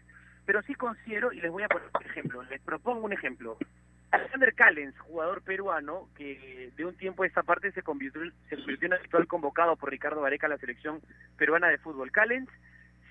[0.44, 3.56] Pero sí considero, y les voy a poner un ejemplo, les propongo un ejemplo.
[4.10, 8.86] Alexander Callens, jugador peruano, que de un tiempo a esta parte se convirtió, se convirtió
[8.86, 11.00] en actual convocado por Ricardo Vareca a la selección
[11.38, 12.10] peruana de fútbol.
[12.10, 12.48] Callens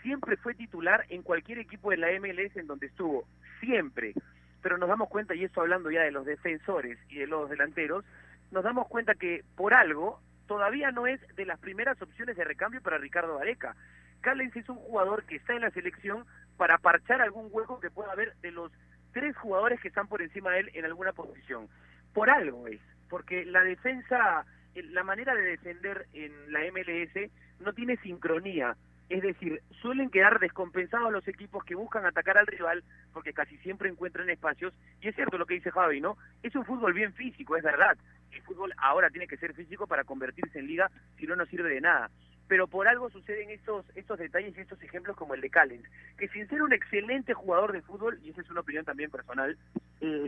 [0.02, 3.26] siempre fue titular en cualquier equipo de la MLS en donde estuvo,
[3.60, 4.14] siempre.
[4.62, 8.04] Pero nos damos cuenta, y esto hablando ya de los defensores y de los delanteros,
[8.52, 12.82] nos damos cuenta que por algo todavía no es de las primeras opciones de recambio
[12.82, 13.76] para Ricardo Vareca.
[14.22, 16.26] Callens es un jugador que está en la selección
[16.58, 18.72] para parchar algún hueco que pueda haber de los
[19.14, 21.68] tres jugadores que están por encima de él en alguna posición.
[22.14, 24.45] Por algo es, porque la defensa
[24.76, 28.76] la manera de defender en la MLS no tiene sincronía.
[29.10, 33.89] Es decir, suelen quedar descompensados los equipos que buscan atacar al rival porque casi siempre
[33.89, 34.74] encuentran espacios.
[35.01, 36.16] Y es cierto lo que dice Javi, ¿no?
[36.43, 37.97] Es un fútbol bien físico, es verdad.
[38.32, 41.70] El fútbol ahora tiene que ser físico para convertirse en liga, si no, no sirve
[41.70, 42.12] de nada.
[42.50, 45.88] Pero por algo suceden estos, estos detalles y estos ejemplos como el de Callens,
[46.18, 49.58] que sin ser un excelente jugador de fútbol, y esa es una opinión también personal,
[50.02, 50.28] eh,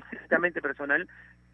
[0.61, 1.09] personal,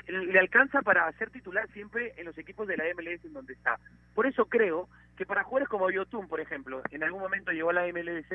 [0.08, 3.80] le alcanza para ser titular siempre en los equipos de la MLS en donde está.
[4.14, 4.88] Por eso creo
[5.18, 8.28] que para jugadores como Yotun, por ejemplo, en algún momento llegó a la MLS,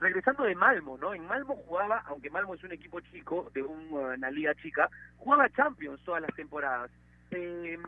[0.00, 1.14] regresando de Malmo, ¿no?
[1.14, 6.02] En Malmo jugaba, aunque Malmo es un equipo chico, de una liga chica, jugaba Champions
[6.04, 6.90] todas las temporadas.
[7.30, 7.78] Eh,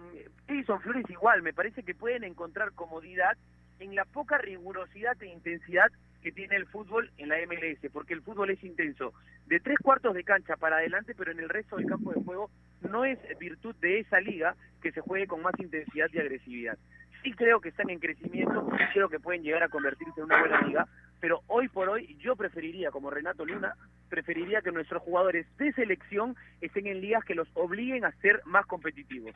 [0.48, 3.36] Edison Flores igual, me parece que pueden encontrar comodidad
[3.80, 5.90] en la poca rigurosidad e intensidad
[6.22, 9.14] que tiene el fútbol en la MLS, porque el fútbol es intenso,
[9.46, 12.50] de tres cuartos de cancha para adelante, pero en el resto del campo de juego
[12.88, 16.78] no es virtud de esa liga que se juegue con más intensidad y agresividad.
[17.22, 20.62] Sí creo que están en crecimiento, creo que pueden llegar a convertirse en una buena
[20.62, 20.86] liga,
[21.20, 23.74] pero hoy por hoy yo preferiría, como Renato Luna,
[24.08, 28.66] preferiría que nuestros jugadores de selección estén en ligas que los obliguen a ser más
[28.66, 29.32] competitivos.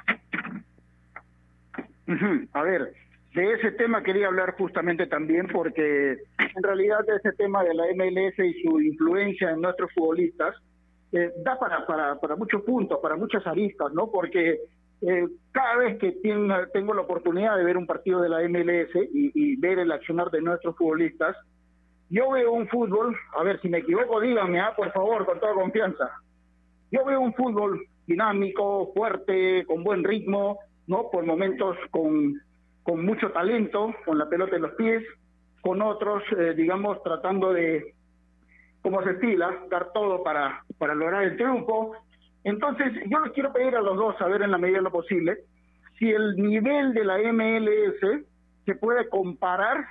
[2.52, 2.94] A ver,
[3.34, 8.38] de ese tema quería hablar justamente también porque en realidad ese tema de la MLS
[8.38, 10.54] y su influencia en nuestros futbolistas
[11.10, 14.08] eh, da para, muchos puntos, para muchas aristas, ¿no?
[14.08, 14.60] Porque
[15.00, 16.12] eh, cada vez que
[16.72, 20.30] tengo, la oportunidad de ver un partido de la MLS y, y ver el accionar
[20.30, 21.36] de nuestros futbolistas,
[22.10, 25.54] yo veo un fútbol, a ver si me equivoco, díganme, ah, por favor, con toda
[25.54, 26.08] confianza.
[26.92, 31.10] Yo veo un fútbol dinámico, fuerte, con buen ritmo, ¿no?
[31.10, 32.40] Por momentos con,
[32.84, 35.02] con mucho talento, con la pelota en los pies,
[35.62, 37.94] con otros, eh, digamos, tratando de,
[38.82, 41.96] como se estila, dar todo para, para lograr el triunfo.
[42.44, 44.92] Entonces, yo les quiero pedir a los dos, a ver en la medida de lo
[44.92, 45.38] posible,
[45.98, 48.24] si el nivel de la MLS
[48.66, 49.86] se puede comparar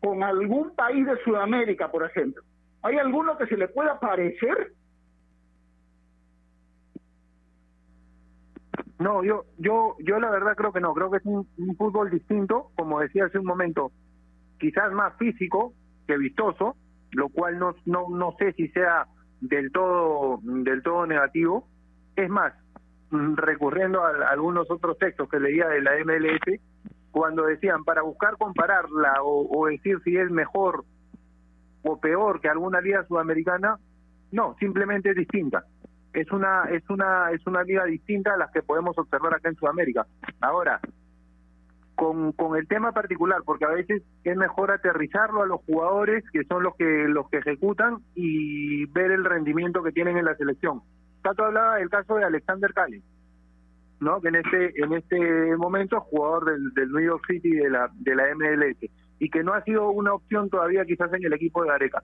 [0.00, 2.42] con algún país de Sudamérica, por ejemplo.
[2.82, 4.72] ¿Hay alguno que se le pueda parecer?
[8.98, 10.94] No, yo, yo, yo la verdad creo que no.
[10.94, 13.92] Creo que es un, fútbol distinto, como decía hace un momento,
[14.58, 15.74] quizás más físico
[16.06, 16.76] que vistoso,
[17.12, 19.06] lo cual no, no, no sé si sea
[19.40, 21.68] del todo, del todo negativo.
[22.14, 22.54] Es más,
[23.10, 26.60] mm, recurriendo a, a algunos otros textos que leía de la MLS,
[27.10, 30.84] cuando decían para buscar compararla o, o decir si es mejor
[31.82, 33.78] o peor que alguna liga sudamericana,
[34.32, 35.64] no, simplemente es distinta.
[36.16, 39.56] Es una es una es una liga distinta a las que podemos observar acá en
[39.56, 40.06] Sudamérica.
[40.40, 40.80] Ahora,
[41.94, 46.44] con, con el tema particular, porque a veces es mejor aterrizarlo a los jugadores que
[46.44, 50.80] son los que los que ejecutan y ver el rendimiento que tienen en la selección.
[51.20, 53.02] Tato hablaba del caso de Alexander Cali,
[54.00, 54.18] ¿no?
[54.22, 57.90] Que en este en este momento es jugador del, del New York City de la
[57.92, 61.62] de la MLS y que no ha sido una opción todavía quizás en el equipo
[61.62, 62.02] de Gareca.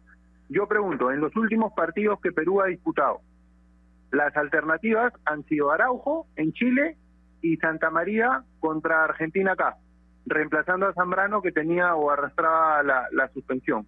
[0.51, 3.23] Yo pregunto, en los últimos partidos que Perú ha disputado,
[4.13, 6.97] las alternativas han sido Araujo en Chile
[7.41, 9.79] y Santa María contra Argentina acá,
[10.27, 13.87] reemplazando a Zambrano que tenía o arrastraba la, la suspensión.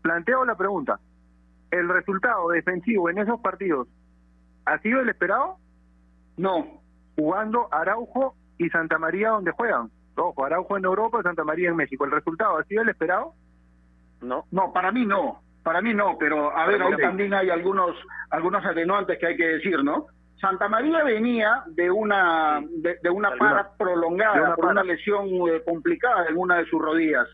[0.00, 0.98] Planteo la pregunta,
[1.70, 3.88] ¿el resultado defensivo en esos partidos
[4.64, 5.58] ha sido el esperado?
[6.38, 6.80] No,
[7.14, 9.90] jugando Araujo y Santa María donde juegan.
[10.16, 12.04] Ojo, Araujo en Europa, Santa María en México.
[12.04, 13.34] ¿El resultado ha sido el esperado?
[14.20, 14.46] No.
[14.50, 17.96] No, para mí no, para mí no, pero a ver, ahí también hay algunos
[18.30, 20.06] algunos atenuantes que hay que decir, ¿no?
[20.40, 25.26] Santa María venía de una de, de una para prolongada de una por una lesión
[25.26, 27.26] eh, complicada en una de sus rodillas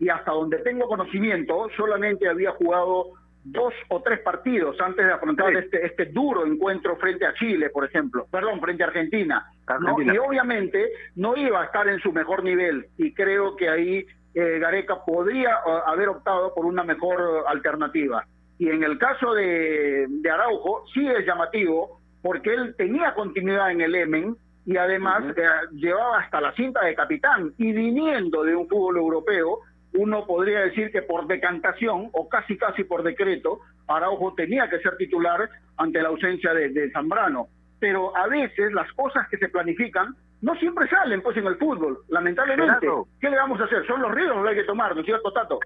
[0.00, 3.12] y hasta donde tengo conocimiento solamente había jugado
[3.44, 7.84] dos o tres partidos antes de afrontar este este duro encuentro frente a Chile, por
[7.84, 9.74] ejemplo, perdón, frente a Argentina, ¿no?
[9.74, 10.14] Argentina.
[10.14, 14.58] y obviamente no iba a estar en su mejor nivel y creo que ahí eh,
[14.58, 18.24] Gareca podría eh, haber optado por una mejor alternativa.
[18.58, 23.80] Y en el caso de, de Araujo, sí es llamativo, porque él tenía continuidad en
[23.80, 27.54] el Emen y además eh, llevaba hasta la cinta de capitán.
[27.56, 29.60] Y viniendo de un fútbol europeo,
[29.94, 34.96] uno podría decir que por decantación o casi casi por decreto, Araujo tenía que ser
[34.96, 37.48] titular ante la ausencia de, de Zambrano.
[37.78, 41.98] Pero a veces las cosas que se planifican no siempre salen pues en el fútbol,
[42.08, 42.80] lamentablemente.
[42.80, 43.08] Gerardo.
[43.20, 43.86] ¿Qué le vamos a hacer?
[43.86, 45.58] Son los ríos los que hay que tomar, ¿no es cierto, Tato?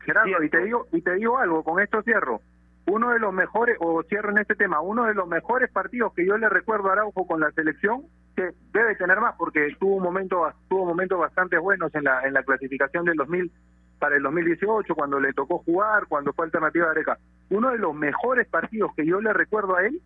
[0.00, 2.40] Gerardo, y te digo, y te digo algo, con esto cierro.
[2.86, 6.26] Uno de los mejores, o cierro en este tema, uno de los mejores partidos que
[6.26, 8.02] yo le recuerdo a Araujo con la selección,
[8.34, 12.34] que debe tener más, porque tuvo un momento, tuvo momentos bastante buenos en la, en
[12.34, 13.52] la clasificación del 2000
[14.00, 17.18] para el 2018, cuando le tocó jugar, cuando fue alternativa de Areca.
[17.50, 20.00] Uno de los mejores partidos que yo le recuerdo a él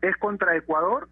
[0.00, 1.08] es contra Ecuador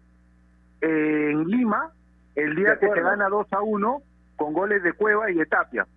[0.83, 1.91] en Lima,
[2.35, 4.01] el día que se gana 2 a 1
[4.35, 5.87] con goles de Cueva y de Tapia.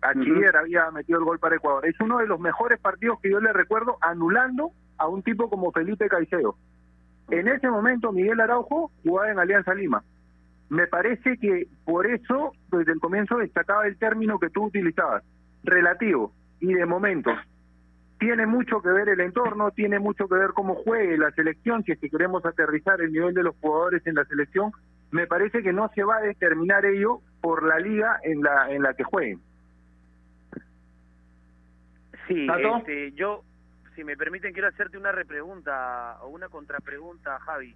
[0.00, 1.86] Achiller había metido el gol para Ecuador.
[1.86, 5.70] Es uno de los mejores partidos que yo le recuerdo anulando a un tipo como
[5.70, 6.56] Felipe Caicedo.
[7.30, 10.02] En ese momento Miguel Araujo jugaba en Alianza Lima.
[10.70, 15.22] Me parece que por eso desde el comienzo destacaba el término que tú utilizabas,
[15.62, 17.34] relativo y de momentos.
[18.22, 21.90] Tiene mucho que ver el entorno, tiene mucho que ver cómo juegue la selección, si
[21.90, 24.70] es que queremos aterrizar el nivel de los jugadores en la selección,
[25.10, 28.84] me parece que no se va a determinar ello por la liga en la en
[28.84, 29.40] la que jueguen.
[32.28, 32.76] Sí, ¿Tato?
[32.76, 33.42] este, yo,
[33.96, 37.74] si me permiten, quiero hacerte una repregunta o una contrapregunta, Javi,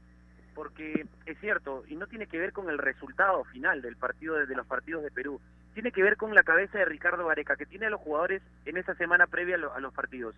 [0.55, 4.47] porque es cierto, y no tiene que ver con el resultado final del partido de,
[4.47, 5.41] de los partidos de Perú,
[5.77, 8.79] tiene que ver con la cabeza de Ricardo Gareca, que tiene a los jugadores en
[8.79, 10.35] esa semana previa a, lo- a los partidos.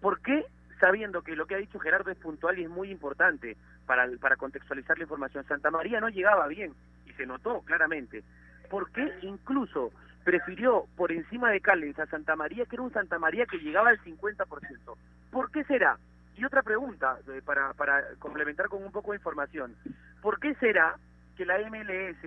[0.00, 0.44] ¿Por qué,
[0.80, 4.98] sabiendo que lo que ha dicho Gerardo es puntual y es muy importante para, contextualizar
[4.98, 6.74] la información, Santa María no llegaba bien,
[7.06, 8.24] y se notó claramente,
[8.68, 9.92] ¿por qué incluso
[10.24, 13.90] prefirió por encima de Callens a Santa María, que era un Santa María que llegaba
[13.90, 14.96] al 50%.
[15.30, 15.98] ¿Por qué será?
[16.36, 19.76] Y otra pregunta, eh, para, para complementar con un poco de información.
[20.20, 20.96] ¿Por qué será
[21.40, 22.18] que la MLS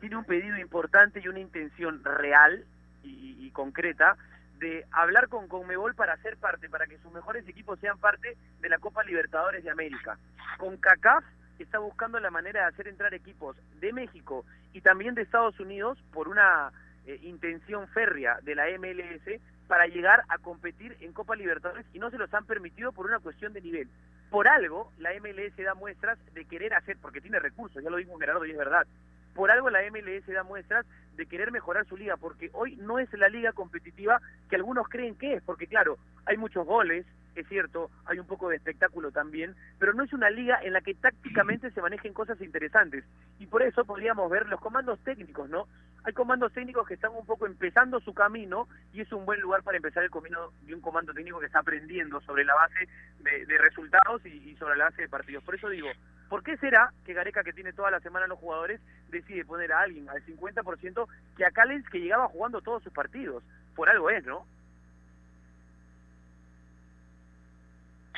[0.00, 2.64] tiene un pedido importante y una intención real
[3.02, 4.16] y, concreta
[4.60, 8.68] de hablar con Conmebol para ser parte, para que sus mejores equipos sean parte de
[8.70, 10.16] la Copa Libertadores de América?
[10.56, 11.22] Con CACAF
[11.58, 15.98] está buscando la manera de hacer entrar equipos de México y también de Estados Unidos
[16.10, 16.72] por una
[17.04, 19.38] eh, intención férrea de la MLS
[19.72, 23.20] para llegar a competir en Copa Libertadores y no se los han permitido por una
[23.20, 23.88] cuestión de nivel.
[24.28, 28.18] Por algo, la MLS da muestras de querer hacer, porque tiene recursos, ya lo dijo
[28.18, 28.86] Gerardo y es verdad,
[29.34, 30.84] por algo la MLS da muestras
[31.16, 34.20] de querer mejorar su liga, porque hoy no es la liga competitiva
[34.50, 35.96] que algunos creen que es, porque claro,
[36.26, 40.30] hay muchos goles, es cierto, hay un poco de espectáculo también, pero no es una
[40.30, 43.04] liga en la que tácticamente se manejen cosas interesantes.
[43.38, 45.66] Y por eso podríamos ver los comandos técnicos, ¿no?
[46.04, 49.62] Hay comandos técnicos que están un poco empezando su camino y es un buen lugar
[49.62, 52.88] para empezar el camino de un comando técnico que está aprendiendo sobre la base
[53.20, 55.44] de, resultados y, y sobre la base de partidos.
[55.44, 55.88] Por eso digo,
[56.28, 58.80] ¿por qué será que Gareca, que tiene toda la semana los jugadores,
[59.10, 61.06] decide poner a alguien al 50%
[61.36, 63.44] que a Callens que llegaba jugando todos sus partidos?
[63.76, 64.44] Por algo es, ¿no?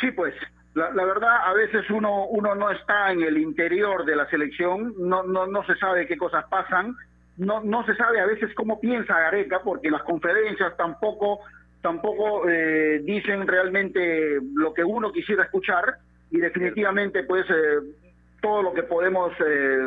[0.01, 0.35] Sí, pues,
[0.75, 4.95] la, la verdad, a veces uno, uno no está en el interior de la selección,
[4.99, 6.97] no, no, no se sabe qué cosas pasan,
[7.37, 11.41] no, no se sabe a veces cómo piensa Gareca, porque las conferencias tampoco,
[11.81, 15.97] tampoco eh, dicen realmente lo que uno quisiera escuchar,
[16.31, 17.81] y definitivamente, pues, eh,
[18.45, 19.79] todo lo que podemos, eh,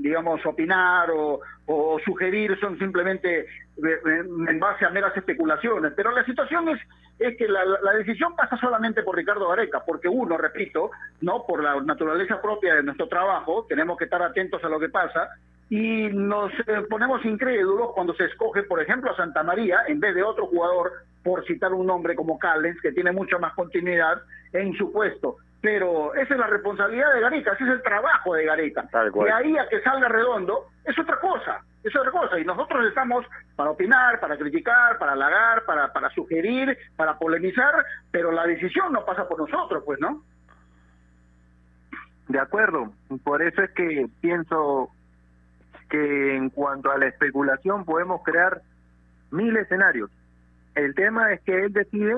[0.00, 4.00] digamos, opinar o, o sugerir son simplemente eh,
[4.48, 5.92] en base a meras especulaciones.
[5.94, 6.80] Pero la situación es,
[7.18, 7.62] es que la,
[7.98, 10.90] decisión pasa solamente por Ricardo Gareca, porque uno, repito,
[11.20, 14.88] no por la naturaleza propia de nuestro trabajo, tenemos que estar atentos a lo que
[14.88, 15.28] pasa
[15.68, 20.14] y nos eh, ponemos incrédulos cuando se escoge, por ejemplo, a Santa María en vez
[20.14, 20.90] de otro jugador,
[21.22, 24.22] por citar un nombre como Callens, que tiene mucha más continuidad
[24.54, 25.36] en su puesto.
[25.60, 28.82] Pero esa es la responsabilidad de Gareca, ese es el trabajo de Gareca.
[28.82, 32.38] De ahí a que salga redondo es otra cosa, es otra cosa.
[32.38, 38.30] Y nosotros estamos para opinar, para criticar, para halagar, para, para sugerir, para polemizar, pero
[38.30, 40.22] la decisión no pasa por nosotros, pues, ¿no?
[42.28, 42.92] De acuerdo,
[43.24, 44.90] por eso es que pienso
[45.88, 48.60] que en cuanto a la especulación podemos crear
[49.30, 50.10] mil escenarios.
[50.74, 52.14] El tema es que él decide,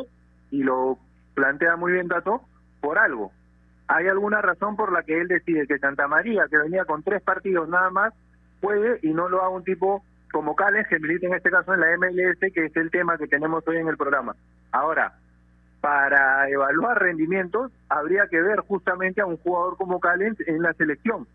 [0.51, 0.99] y lo
[1.35, 2.43] plantea muy bien Tato,
[2.81, 3.33] por algo.
[3.89, 7.23] Hay alguna razón por la que él decide que Santa María, que venía con tres
[7.23, 8.15] partidos nada más,
[8.61, 11.81] puede y no lo haga un tipo como Cales, que milita en este caso en
[11.81, 14.37] la MLS, que es el tema que tenemos hoy en el programa.
[14.71, 15.15] Ahora,
[15.81, 21.27] para evaluar rendimientos, habría que ver justamente a un jugador como Callens en la selección.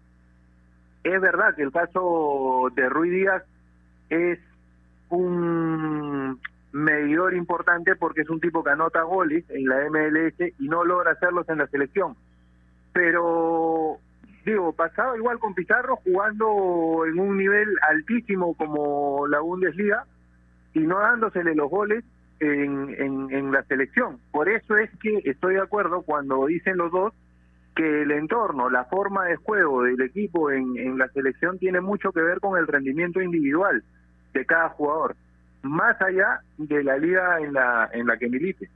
[1.03, 3.43] Es verdad que el caso de Rui Díaz
[4.09, 4.39] es
[5.09, 5.84] un
[7.25, 11.11] medidor importante porque es un tipo que anota goles en la MLS y no logra
[11.11, 12.15] hacerlos en la selección.
[12.93, 13.97] Pero,
[14.45, 20.05] digo, pasaba igual con Pizarro jugando en un nivel altísimo como la Bundesliga
[20.73, 22.03] y no dándosele los goles
[22.39, 24.19] en, en, en la selección.
[24.31, 27.13] Por eso es que estoy de acuerdo cuando dicen los dos
[27.75, 32.13] que el entorno, la forma de juego del equipo en, en la selección tiene mucho
[32.13, 33.83] que ver con el rendimiento individual
[34.33, 35.15] de cada jugador,
[35.65, 38.69] más allá de la liga en la, en la que milite.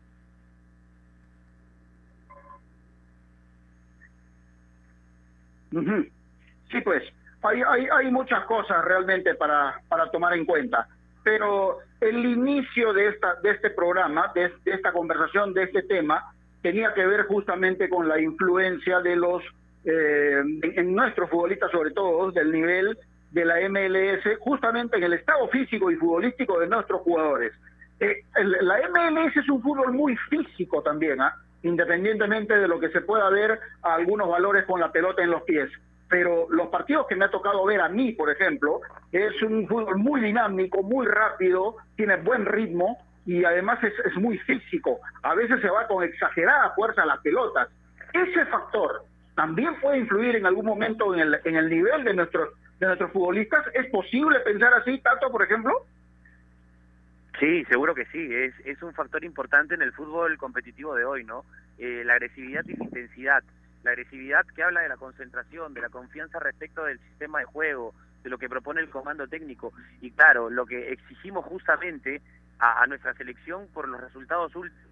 [6.72, 7.04] Sí, pues,
[7.44, 10.88] hay, hay, hay muchas cosas realmente para, para tomar en cuenta,
[11.24, 16.34] pero el inicio de, esta, de este programa, de, de esta conversación, de este tema,
[16.62, 19.44] tenía que ver justamente con la influencia de los,
[19.86, 22.98] eh, en, en nuestros futbolistas sobre todo, del nivel
[23.32, 27.54] de la MLS justamente en el estado físico y futbolístico de nuestros jugadores.
[28.00, 31.36] Eh, el- la MLS es un fútbol muy físico también, ¿ah?
[31.64, 35.44] independientemente de lo que se pueda ver a algunos valores con la pelota en los
[35.44, 35.70] pies.
[36.10, 39.98] Pero los partidos que me ha tocado ver a mí, por ejemplo, es un fútbol
[39.98, 45.00] muy dinámico, muy rápido, tiene buen ritmo y además es, es muy físico.
[45.22, 47.68] A veces se va con exagerada fuerza a las pelotas.
[48.14, 49.04] Ese factor
[49.40, 53.10] también puede influir en algún momento en el, en el nivel de nuestros, de nuestros
[53.14, 53.66] futbolistas.
[53.74, 55.86] ¿Es posible pensar así, Tato, por ejemplo?
[57.40, 58.36] Sí, seguro que sí.
[58.36, 61.46] Es, es un factor importante en el fútbol competitivo de hoy, ¿no?
[61.78, 63.42] Eh, la agresividad y la intensidad.
[63.84, 67.94] La agresividad que habla de la concentración, de la confianza respecto del sistema de juego,
[68.24, 69.72] de lo que propone el comando técnico.
[70.02, 72.22] Y claro, lo que exigimos justamente
[72.60, 74.84] a, a nuestra selección por los resultados últimos,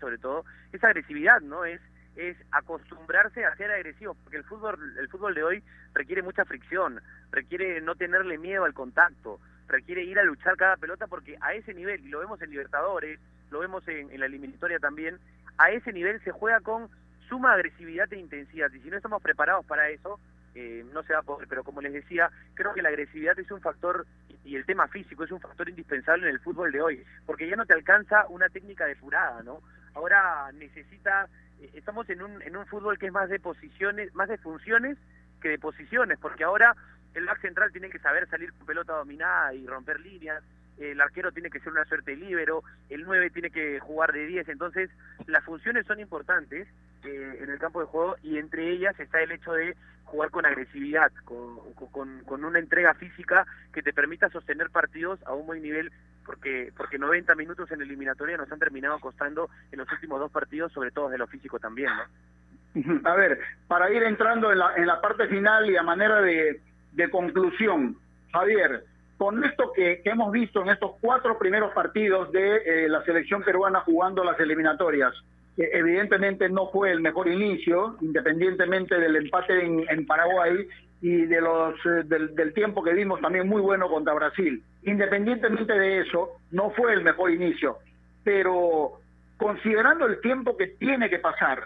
[0.00, 1.64] sobre todo, es agresividad, ¿no?
[1.64, 1.80] Es
[2.16, 5.62] es acostumbrarse a ser agresivos, porque el fútbol, el fútbol de hoy
[5.94, 7.00] requiere mucha fricción,
[7.30, 9.38] requiere no tenerle miedo al contacto,
[9.68, 13.20] requiere ir a luchar cada pelota, porque a ese nivel, y lo vemos en Libertadores,
[13.50, 15.18] lo vemos en, la eliminatoria también,
[15.58, 16.88] a ese nivel se juega con
[17.28, 20.18] suma agresividad e intensidad, y si no estamos preparados para eso,
[20.54, 23.50] eh, no se va a poder, pero como les decía, creo que la agresividad es
[23.50, 24.06] un factor,
[24.44, 27.56] y el tema físico es un factor indispensable en el fútbol de hoy, porque ya
[27.56, 29.60] no te alcanza una técnica depurada, ¿no?
[29.94, 31.26] Ahora necesita
[31.74, 34.98] estamos en un, en un fútbol que es más de posiciones, más de funciones
[35.40, 36.74] que de posiciones, porque ahora
[37.14, 40.42] el back central tiene que saber salir con pelota dominada y romper líneas,
[40.78, 44.26] el arquero tiene que ser una suerte de líbero, el 9 tiene que jugar de
[44.26, 44.90] 10, entonces
[45.26, 46.68] las funciones son importantes
[47.04, 50.44] eh, en el campo de juego y entre ellas está el hecho de jugar con
[50.44, 51.58] agresividad, con,
[51.90, 55.90] con, con una entrega física que te permita sostener partidos a un buen nivel
[56.26, 60.72] porque porque 90 minutos en eliminatoria nos han terminado costando en los últimos dos partidos,
[60.72, 63.00] sobre todo de lo físico también, ¿no?
[63.04, 66.60] A ver, para ir entrando en la, en la parte final y a manera de,
[66.92, 67.96] de conclusión,
[68.32, 68.84] Javier,
[69.16, 73.80] con esto que, hemos visto en estos cuatro primeros partidos de eh, la selección peruana
[73.80, 75.14] jugando las eliminatorias,
[75.56, 80.68] evidentemente no fue el mejor inicio, independientemente del empate en, en Paraguay
[81.06, 84.60] y de los eh, del, tiempo que vimos también muy bueno contra Brasil.
[84.82, 87.78] Independientemente de eso, no fue el mejor inicio,
[88.24, 88.98] pero
[89.36, 91.62] considerando el tiempo que tiene que pasar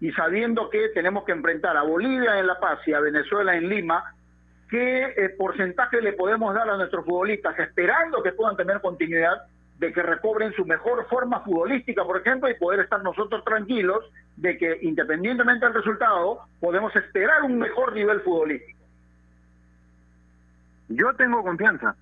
[0.00, 3.68] y sabiendo que tenemos que enfrentar a Bolivia en La Paz y a Venezuela en
[3.68, 4.02] Lima,
[4.68, 9.42] ¿qué eh, porcentaje le podemos dar a nuestros futbolistas esperando que puedan tener continuidad
[9.78, 14.04] de que recobren su mejor forma futbolística, por ejemplo, y poder estar nosotros tranquilos
[14.36, 18.71] de que independientemente del resultado, podemos esperar un mejor nivel futbolístico?
[20.96, 21.96] Yo tengo confianza.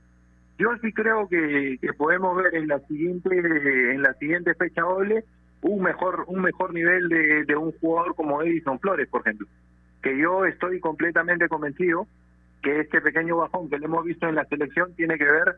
[0.59, 5.25] Yo sí creo que, que podemos ver en la siguiente en la siguiente fecha doble
[5.63, 9.47] un mejor un mejor nivel de, de un jugador como Edison Flores, por ejemplo.
[10.03, 12.07] Que yo estoy completamente convencido
[12.63, 15.57] que este pequeño bajón que le hemos visto en la selección tiene que ver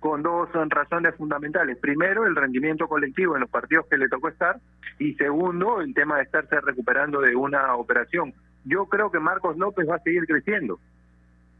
[0.00, 1.78] con dos razones fundamentales.
[1.78, 4.56] Primero, el rendimiento colectivo en los partidos que le tocó estar
[4.98, 8.34] y segundo, el tema de estarse recuperando de una operación.
[8.64, 10.78] Yo creo que Marcos López va a seguir creciendo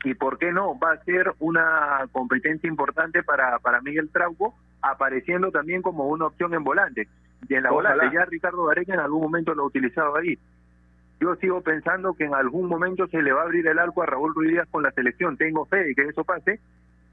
[0.04, 5.50] y por qué no, va a ser una competencia importante para, para Miguel Trauco, apareciendo
[5.50, 7.08] también como una opción en volante.
[7.48, 7.94] Y en la Ojalá.
[7.94, 10.38] volante ya Ricardo Gareca en algún momento lo ha utilizado ahí.
[11.20, 14.06] Yo sigo pensando que en algún momento se le va a abrir el arco a
[14.06, 15.36] Raúl Ruiz Díaz con la selección.
[15.36, 16.58] Tengo fe de que eso pase.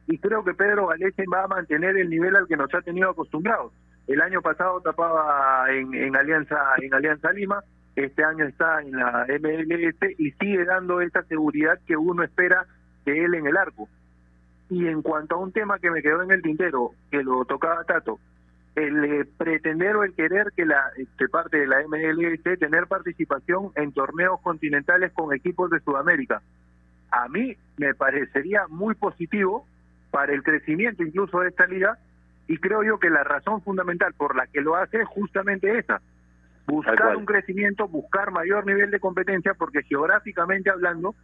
[0.07, 3.11] Y creo que Pedro Galese va a mantener el nivel al que nos ha tenido
[3.11, 3.71] acostumbrados.
[4.07, 7.63] El año pasado tapaba en, en Alianza en Alianza Lima,
[7.95, 12.65] este año está en la MLS y sigue dando esa seguridad que uno espera
[13.09, 13.89] de él en el arco.
[14.69, 17.83] Y en cuanto a un tema que me quedó en el tintero, que lo tocaba
[17.83, 18.19] Tato,
[18.75, 23.71] el eh, pretender o el querer que la que parte de la MLS tener participación
[23.75, 26.41] en torneos continentales con equipos de Sudamérica.
[27.11, 29.65] A mí me parecería muy positivo
[30.11, 31.97] para el crecimiento incluso de esta liga
[32.47, 36.01] y creo yo que la razón fundamental por la que lo hace es justamente esa,
[36.65, 41.15] buscar un crecimiento, buscar mayor nivel de competencia porque geográficamente hablando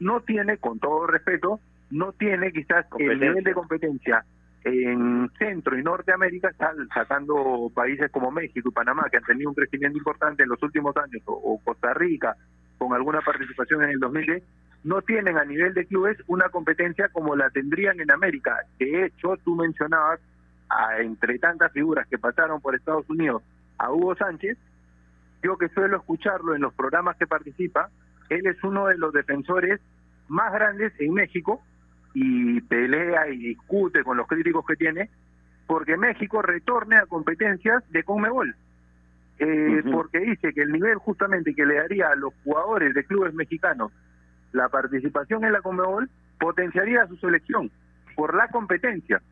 [0.00, 4.24] no tiene, con todo respeto, no tiene quizás el nivel de competencia
[4.64, 6.50] en Centro y Norteamérica,
[6.94, 10.94] sacando países como México y Panamá, que han tenido un crecimiento importante en los últimos
[10.96, 12.36] años, o, o Costa Rica,
[12.78, 14.42] con alguna participación en el 2010,
[14.84, 18.58] no tienen a nivel de clubes una competencia como la tendrían en América.
[18.78, 20.20] De hecho, tú mencionabas,
[20.68, 23.42] a- entre tantas figuras que pasaron por Estados Unidos,
[23.78, 24.56] a Hugo Sánchez,
[25.42, 27.88] yo que suelo escucharlo en los programas que participa,
[28.30, 29.80] él es uno de los defensores
[30.28, 31.62] más grandes en México
[32.14, 35.10] y pelea y discute con los críticos que tiene
[35.66, 38.56] porque México retorne a competencias de Conmebol.
[39.38, 43.32] Eh, Porque dice que el nivel justamente que le daría a los jugadores de clubes
[43.34, 43.92] mexicanos
[44.52, 47.70] la participación en la Conmebol potenciaría su selección
[48.16, 49.22] por la competencia,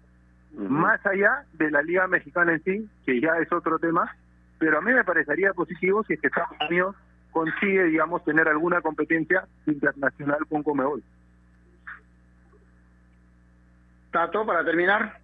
[0.57, 4.15] más allá de la Liga Mexicana en sí, que ya es otro tema,
[4.59, 6.97] pero a mí me parecería positivo si es que Estados Unidos
[7.31, 11.03] consigue, digamos, tener alguna competencia internacional con Conmebol.
[14.11, 15.19] Tato, para terminar.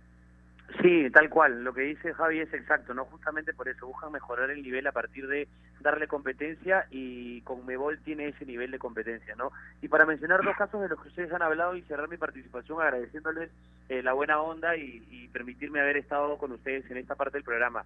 [0.80, 1.62] Sí, tal cual.
[1.62, 3.04] Lo que dice Javi es exacto, ¿no?
[3.04, 5.46] Justamente por eso buscan mejorar el nivel a partir de
[5.80, 9.52] darle competencia y Conmebol tiene ese nivel de competencia, ¿no?
[9.82, 12.80] Y para mencionar dos casos de los que ustedes han hablado y cerrar mi participación
[12.80, 13.50] agradeciéndoles
[13.88, 17.44] eh, la buena onda y, y permitirme haber estado con ustedes en esta parte del
[17.44, 17.84] programa.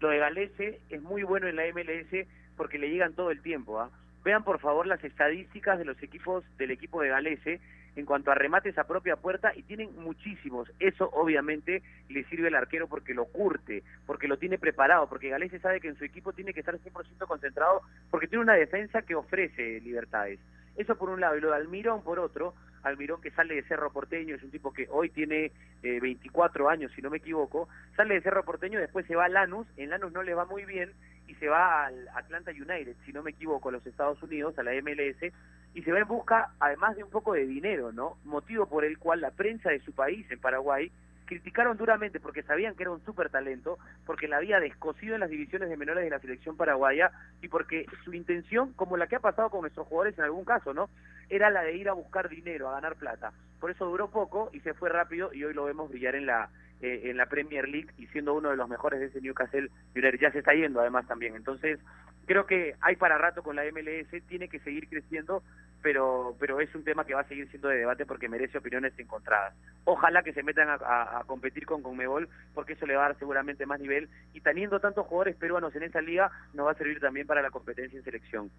[0.00, 2.26] Lo de Galese es muy bueno en la MLS
[2.56, 3.90] porque le llegan todo el tiempo, ¿ah?
[4.24, 7.60] Vean por favor las estadísticas de los equipos del equipo de Galese
[7.94, 10.70] en cuanto a remates a propia puerta y tienen muchísimos.
[10.80, 15.60] Eso obviamente le sirve al arquero porque lo curte, porque lo tiene preparado, porque Galese
[15.60, 19.14] sabe que en su equipo tiene que estar 100% concentrado porque tiene una defensa que
[19.14, 20.38] ofrece libertades.
[20.76, 23.90] Eso por un lado, y lo de Almirón por otro, Almirón que sale de Cerro
[23.90, 25.52] Porteño, es un tipo que hoy tiene
[25.82, 29.28] eh, 24 años, si no me equivoco, sale de Cerro Porteño, después se va a
[29.28, 30.92] Lanús, en Lanús no le va muy bien,
[31.28, 34.62] y se va al Atlanta United, si no me equivoco, a los Estados Unidos, a
[34.62, 35.32] la MLS,
[35.74, 38.16] y se va en busca, además de un poco de dinero, ¿no?
[38.24, 40.90] Motivo por el cual la prensa de su país, en Paraguay,
[41.26, 45.28] criticaron duramente porque sabían que era un súper talento, porque la había descosido en las
[45.28, 47.10] divisiones de menores de la selección paraguaya
[47.42, 50.72] y porque su intención, como la que ha pasado con nuestros jugadores en algún caso,
[50.72, 50.88] ¿no?
[51.28, 53.32] Era la de ir a buscar dinero, a ganar plata.
[53.60, 56.48] Por eso duró poco y se fue rápido y hoy lo vemos brillar en la
[56.82, 60.18] eh, en la Premier League y siendo uno de los mejores de ese Newcastle United.
[60.20, 61.34] Ya se está yendo además también.
[61.36, 61.78] Entonces,
[62.26, 65.42] creo que hay para rato con la MLS, tiene que seguir creciendo,
[65.82, 68.98] pero pero es un tema que va a seguir siendo de debate porque merece opiniones
[68.98, 69.54] encontradas.
[69.84, 73.18] Ojalá que se metan a, a- competir con Conmebol, porque eso le va a dar
[73.18, 76.98] seguramente más nivel, y teniendo tantos jugadores peruanos en esa liga, nos va a servir
[77.00, 78.50] también para la competencia en selección.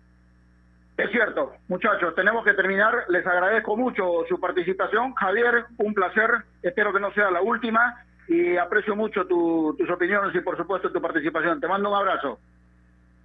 [0.98, 3.04] Es cierto, muchachos, tenemos que terminar.
[3.10, 5.14] Les agradezco mucho su participación.
[5.14, 6.32] Javier, un placer.
[6.64, 10.92] Espero que no sea la última y aprecio mucho tu- tus opiniones y, por supuesto,
[10.92, 11.60] tu participación.
[11.60, 12.40] Te mando un abrazo.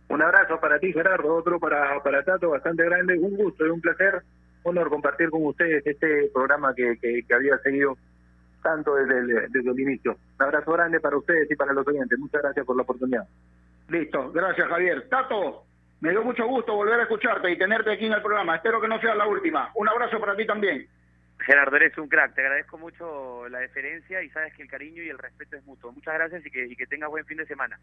[0.08, 3.18] Un abrazo para ti, Gerardo, otro para, para Tato, bastante grande.
[3.18, 4.22] Un gusto y un placer,
[4.62, 7.96] honor compartir con ustedes este programa que, que, que había seguido
[8.62, 10.16] tanto desde el, desde el inicio.
[10.38, 12.18] Un abrazo grande para ustedes y para los oyentes.
[12.18, 13.26] Muchas gracias por la oportunidad.
[13.88, 15.08] Listo, gracias, Javier.
[15.08, 15.64] Tato,
[16.00, 18.56] me dio mucho gusto volver a escucharte y tenerte aquí en el programa.
[18.56, 19.70] Espero que no sea la última.
[19.74, 20.86] Un abrazo para ti también.
[21.42, 25.08] Gerardo, eres un crack, te agradezco mucho la deferencia y sabes que el cariño y
[25.08, 25.92] el respeto es mutuo.
[25.92, 27.78] Muchas gracias y que, tengas buen fin de semana.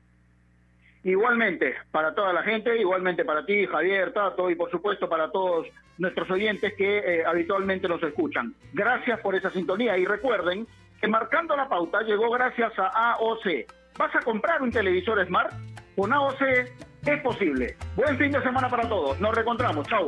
[1.04, 5.68] Igualmente, para toda la gente, igualmente para ti, Javier, Tato, y por supuesto para todos
[5.98, 8.54] nuestros oyentes que eh, habitualmente nos escuchan.
[8.74, 10.68] Gracias por esa sintonía y recuerden
[11.00, 13.46] que Marcando la Pauta llegó gracias a AOC.
[13.98, 15.54] ¿Vas a comprar un televisor Smart?
[15.96, 16.42] Con AOC
[17.06, 17.76] es posible.
[17.96, 19.20] Buen fin de semana para todos.
[19.20, 19.88] Nos reencontramos.
[19.88, 20.08] Chau.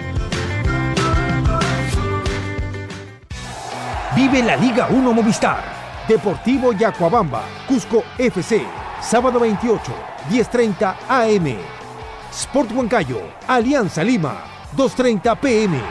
[4.21, 5.63] Vive la Liga 1 Movistar.
[6.07, 8.61] Deportivo Yacuabamba, Cusco FC.
[9.01, 9.81] Sábado 28,
[10.29, 11.57] 10.30 AM.
[12.31, 14.43] Sport Huancayo, Alianza Lima,
[14.77, 15.81] 2.30 PM.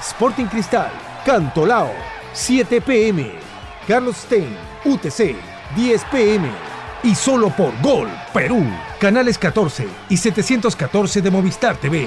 [0.00, 0.88] Sporting Cristal,
[1.26, 1.90] Cantolao,
[2.32, 3.32] 7 PM.
[3.88, 5.34] Carlos Stein, UTC,
[5.74, 6.48] 10 PM.
[7.02, 8.64] Y solo por Gol, Perú.
[9.00, 12.06] Canales 14 y 714 de Movistar TV.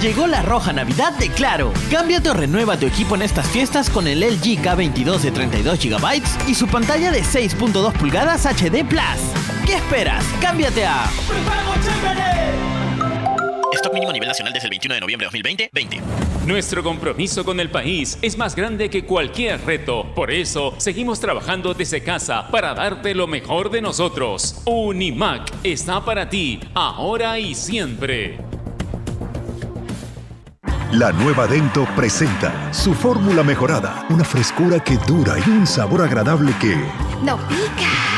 [0.00, 1.72] Llegó la roja Navidad de Claro.
[1.90, 6.22] Cámbiate o renueva tu equipo en estas fiestas con el LG K22 de 32 GB
[6.46, 9.02] y su pantalla de 6.2 pulgadas HD Plus.
[9.66, 10.24] ¿Qué esperas?
[10.40, 11.04] Cámbiate a
[13.74, 16.00] Stock mínimo a nivel nacional desde el 21 de noviembre de 2020, 20.
[16.46, 20.14] Nuestro compromiso con el país es más grande que cualquier reto.
[20.14, 24.62] Por eso, seguimos trabajando desde casa para darte lo mejor de nosotros.
[24.64, 28.47] Unimac está para ti, ahora y siempre.
[30.92, 36.50] La nueva Dento presenta su fórmula mejorada, una frescura que dura y un sabor agradable
[36.58, 36.76] que...
[37.22, 38.08] No pica.